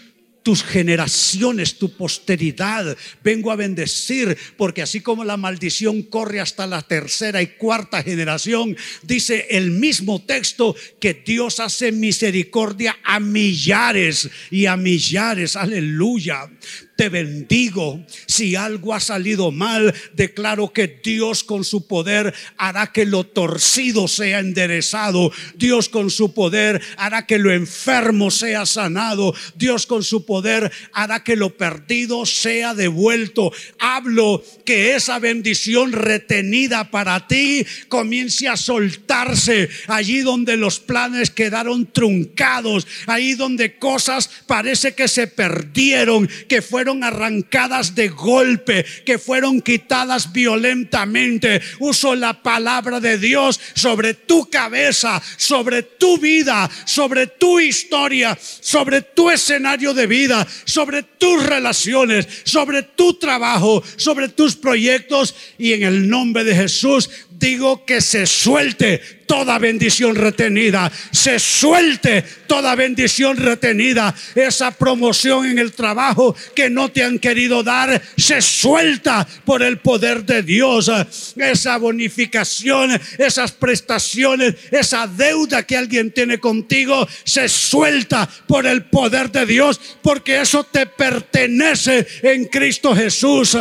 tus 0.43 0.63
generaciones, 0.63 1.77
tu 1.77 1.91
posteridad. 1.91 2.97
Vengo 3.23 3.51
a 3.51 3.55
bendecir, 3.55 4.37
porque 4.57 4.81
así 4.81 5.01
como 5.01 5.23
la 5.23 5.37
maldición 5.37 6.01
corre 6.03 6.39
hasta 6.39 6.65
la 6.65 6.81
tercera 6.81 7.41
y 7.41 7.47
cuarta 7.47 8.03
generación, 8.03 8.75
dice 9.03 9.47
el 9.51 9.71
mismo 9.71 10.23
texto 10.23 10.75
que 10.99 11.13
Dios 11.13 11.59
hace 11.59 11.91
misericordia 11.91 12.97
a 13.03 13.19
millares 13.19 14.29
y 14.49 14.65
a 14.65 14.77
millares. 14.77 15.55
Aleluya 15.55 16.49
te 16.99 17.07
bendigo. 17.07 18.05
Si 18.25 18.57
algo 18.57 18.93
ha 18.93 18.99
salido 18.99 19.51
mal, 19.51 19.95
declaro 20.15 20.73
que 20.73 20.99
Dios 21.01 21.45
con 21.45 21.63
su 21.63 21.87
poder 21.87 22.33
hará 22.57 22.91
que 22.91 23.05
lo 23.05 23.23
torcido 23.23 24.09
sea 24.09 24.39
enderezado. 24.39 25.31
Dios 25.55 25.87
con 25.87 26.09
su 26.09 26.33
poder 26.33 26.81
hará 26.97 27.25
que 27.25 27.37
lo 27.37 27.53
enfermo 27.53 28.29
sea 28.31 28.65
sanado. 28.65 29.33
Dios 29.55 29.85
con 29.85 30.03
su 30.03 30.25
poder 30.25 30.73
hará 30.91 31.23
que 31.23 31.37
lo 31.37 31.55
perdido 31.55 32.25
sea 32.25 32.73
devuelto. 32.73 33.53
Hablo 33.79 34.43
que 34.65 34.97
esa 34.97 35.19
bendición 35.19 35.93
retenida 35.93 36.91
para 36.91 37.27
ti 37.27 37.65
comience 37.87 38.49
a 38.49 38.57
soltarse 38.57 39.69
allí 39.87 40.19
donde 40.19 40.57
los 40.57 40.81
planes 40.81 41.29
quedaron 41.29 41.85
truncados, 41.85 42.85
ahí 43.05 43.35
donde 43.35 43.77
cosas 43.77 44.29
parece 44.47 44.95
que 44.95 45.07
se 45.07 45.27
perdieron, 45.27 46.27
que 46.49 46.61
arrancadas 47.03 47.95
de 47.95 48.09
golpe, 48.09 48.85
que 49.05 49.17
fueron 49.17 49.61
quitadas 49.61 50.33
violentamente. 50.33 51.61
Uso 51.79 52.15
la 52.15 52.41
palabra 52.41 52.99
de 52.99 53.17
Dios 53.17 53.59
sobre 53.75 54.13
tu 54.13 54.49
cabeza, 54.49 55.21
sobre 55.37 55.83
tu 55.83 56.17
vida, 56.17 56.69
sobre 56.85 57.27
tu 57.27 57.59
historia, 57.59 58.37
sobre 58.41 59.01
tu 59.01 59.29
escenario 59.29 59.93
de 59.93 60.07
vida, 60.07 60.47
sobre 60.65 61.03
tus 61.03 61.45
relaciones, 61.45 62.27
sobre 62.43 62.83
tu 62.83 63.13
trabajo, 63.13 63.83
sobre 63.95 64.29
tus 64.29 64.55
proyectos 64.55 65.35
y 65.57 65.73
en 65.73 65.83
el 65.83 66.09
nombre 66.09 66.43
de 66.43 66.55
Jesús 66.55 67.09
Digo 67.39 67.85
que 67.85 68.01
se 68.01 68.25
suelte 68.25 69.01
toda 69.25 69.59
bendición 69.59 70.13
retenida, 70.13 70.91
se 71.11 71.39
suelte 71.39 72.21
toda 72.47 72.75
bendición 72.75 73.37
retenida. 73.37 74.13
Esa 74.35 74.71
promoción 74.71 75.45
en 75.45 75.57
el 75.57 75.71
trabajo 75.71 76.35
que 76.53 76.69
no 76.69 76.91
te 76.91 77.01
han 77.01 77.17
querido 77.17 77.63
dar, 77.63 78.01
se 78.17 78.41
suelta 78.41 79.25
por 79.45 79.63
el 79.63 79.77
poder 79.77 80.25
de 80.25 80.43
Dios. 80.43 80.91
Esa 81.37 81.77
bonificación, 81.77 82.99
esas 83.17 83.53
prestaciones, 83.53 84.55
esa 84.69 85.07
deuda 85.07 85.63
que 85.63 85.77
alguien 85.77 86.11
tiene 86.11 86.41
contigo, 86.41 87.07
se 87.23 87.47
suelta 87.47 88.29
por 88.47 88.67
el 88.67 88.83
poder 88.83 89.31
de 89.31 89.45
Dios, 89.45 89.79
porque 90.01 90.41
eso 90.41 90.65
te 90.65 90.87
pertenece 90.87 92.05
en 92.21 92.45
Cristo 92.45 92.93
Jesús 92.93 93.57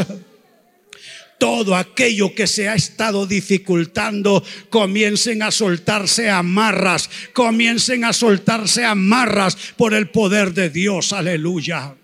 todo 1.38 1.76
aquello 1.76 2.34
que 2.34 2.46
se 2.46 2.68
ha 2.68 2.74
estado 2.74 3.26
dificultando, 3.26 4.44
comiencen 4.70 5.42
a 5.42 5.50
soltarse 5.50 6.30
amarras, 6.30 7.08
comiencen 7.32 8.04
a 8.04 8.12
soltarse 8.12 8.84
amarras 8.84 9.56
por 9.76 9.94
el 9.94 10.08
poder 10.10 10.52
de 10.54 10.70
Dios, 10.70 11.12
aleluya. 11.12 11.97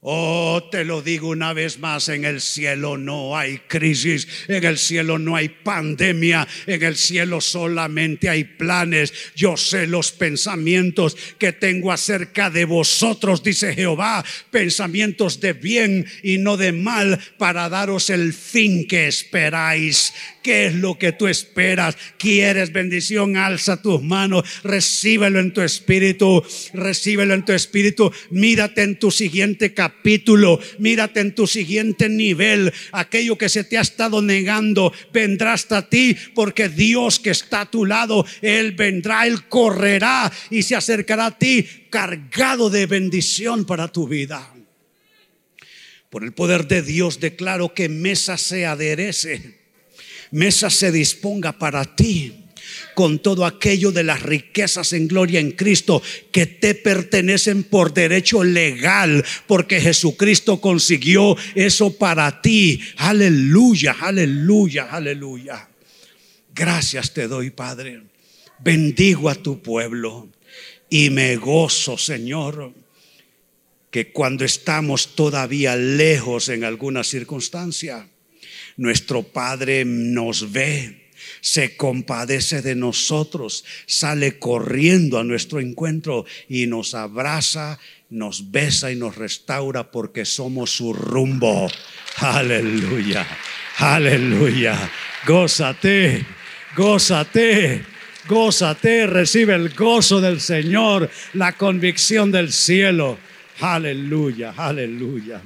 Oh, 0.00 0.68
te 0.70 0.84
lo 0.84 1.02
digo 1.02 1.30
una 1.30 1.52
vez 1.52 1.80
más, 1.80 2.08
en 2.08 2.24
el 2.24 2.40
cielo 2.40 2.96
no 2.96 3.36
hay 3.36 3.58
crisis, 3.66 4.28
en 4.46 4.62
el 4.62 4.78
cielo 4.78 5.18
no 5.18 5.34
hay 5.34 5.48
pandemia, 5.48 6.46
en 6.68 6.84
el 6.84 6.94
cielo 6.94 7.40
solamente 7.40 8.28
hay 8.28 8.44
planes. 8.44 9.12
Yo 9.34 9.56
sé 9.56 9.88
los 9.88 10.12
pensamientos 10.12 11.16
que 11.36 11.52
tengo 11.52 11.90
acerca 11.90 12.48
de 12.48 12.64
vosotros, 12.64 13.42
dice 13.42 13.74
Jehová, 13.74 14.24
pensamientos 14.52 15.40
de 15.40 15.54
bien 15.54 16.06
y 16.22 16.38
no 16.38 16.56
de 16.56 16.70
mal, 16.70 17.18
para 17.36 17.68
daros 17.68 18.08
el 18.10 18.32
fin 18.34 18.86
que 18.86 19.08
esperáis. 19.08 20.14
¿Qué 20.48 20.64
es 20.64 20.74
lo 20.76 20.98
que 20.98 21.12
tú 21.12 21.28
esperas? 21.28 21.94
¿Quieres 22.16 22.72
bendición? 22.72 23.36
Alza 23.36 23.82
tus 23.82 24.02
manos, 24.02 24.44
recíbelo 24.64 25.40
en 25.40 25.52
tu 25.52 25.60
espíritu, 25.60 26.42
recíbelo 26.72 27.34
en 27.34 27.44
tu 27.44 27.52
espíritu. 27.52 28.10
Mírate 28.30 28.80
en 28.80 28.98
tu 28.98 29.10
siguiente 29.10 29.74
capítulo, 29.74 30.58
mírate 30.78 31.20
en 31.20 31.34
tu 31.34 31.46
siguiente 31.46 32.08
nivel. 32.08 32.72
Aquello 32.92 33.36
que 33.36 33.50
se 33.50 33.62
te 33.62 33.76
ha 33.76 33.82
estado 33.82 34.22
negando 34.22 34.90
vendrá 35.12 35.52
hasta 35.52 35.86
ti 35.90 36.16
porque 36.34 36.70
Dios 36.70 37.20
que 37.20 37.28
está 37.28 37.60
a 37.60 37.70
tu 37.70 37.84
lado, 37.84 38.24
Él 38.40 38.72
vendrá, 38.72 39.26
Él 39.26 39.48
correrá 39.48 40.32
y 40.48 40.62
se 40.62 40.74
acercará 40.74 41.26
a 41.26 41.38
ti 41.38 41.68
cargado 41.90 42.70
de 42.70 42.86
bendición 42.86 43.66
para 43.66 43.92
tu 43.92 44.08
vida. 44.08 44.50
Por 46.08 46.24
el 46.24 46.32
poder 46.32 46.66
de 46.68 46.80
Dios 46.80 47.20
declaro 47.20 47.74
que 47.74 47.90
mesa 47.90 48.38
se 48.38 48.64
aderece 48.64 49.57
mesa 50.30 50.70
se 50.70 50.92
disponga 50.92 51.52
para 51.52 51.84
ti 51.84 52.32
con 52.94 53.20
todo 53.20 53.46
aquello 53.46 53.92
de 53.92 54.02
las 54.02 54.22
riquezas 54.22 54.92
en 54.92 55.08
gloria 55.08 55.40
en 55.40 55.52
Cristo 55.52 56.02
que 56.32 56.46
te 56.46 56.74
pertenecen 56.74 57.64
por 57.64 57.94
derecho 57.94 58.42
legal, 58.42 59.24
porque 59.46 59.80
Jesucristo 59.80 60.60
consiguió 60.60 61.36
eso 61.54 61.96
para 61.96 62.42
ti. 62.42 62.80
Aleluya, 62.96 63.96
aleluya, 64.00 64.88
aleluya. 64.90 65.68
Gracias 66.54 67.14
te 67.14 67.28
doy, 67.28 67.50
Padre. 67.50 68.02
Bendigo 68.58 69.30
a 69.30 69.36
tu 69.36 69.62
pueblo 69.62 70.28
y 70.90 71.10
me 71.10 71.36
gozo, 71.36 71.96
Señor, 71.96 72.72
que 73.90 74.10
cuando 74.10 74.44
estamos 74.44 75.14
todavía 75.14 75.76
lejos 75.76 76.48
en 76.48 76.64
alguna 76.64 77.04
circunstancia, 77.04 78.08
nuestro 78.78 79.22
Padre 79.22 79.84
nos 79.84 80.50
ve, 80.50 81.10
se 81.42 81.76
compadece 81.76 82.62
de 82.62 82.74
nosotros, 82.74 83.64
sale 83.86 84.38
corriendo 84.38 85.18
a 85.18 85.24
nuestro 85.24 85.60
encuentro 85.60 86.24
y 86.48 86.66
nos 86.66 86.94
abraza, 86.94 87.78
nos 88.08 88.50
besa 88.50 88.90
y 88.90 88.96
nos 88.96 89.16
restaura 89.16 89.90
porque 89.90 90.24
somos 90.24 90.70
su 90.70 90.94
rumbo. 90.94 91.68
Aleluya, 92.16 93.26
aleluya. 93.76 94.90
Gózate, 95.26 96.24
gózate. 96.74 97.84
Gózate, 98.28 99.06
recibe 99.06 99.54
el 99.54 99.70
gozo 99.70 100.20
del 100.20 100.42
Señor, 100.42 101.08
la 101.32 101.54
convicción 101.54 102.30
del 102.30 102.52
cielo. 102.52 103.16
Aleluya, 103.58 104.52
aleluya. 104.54 105.40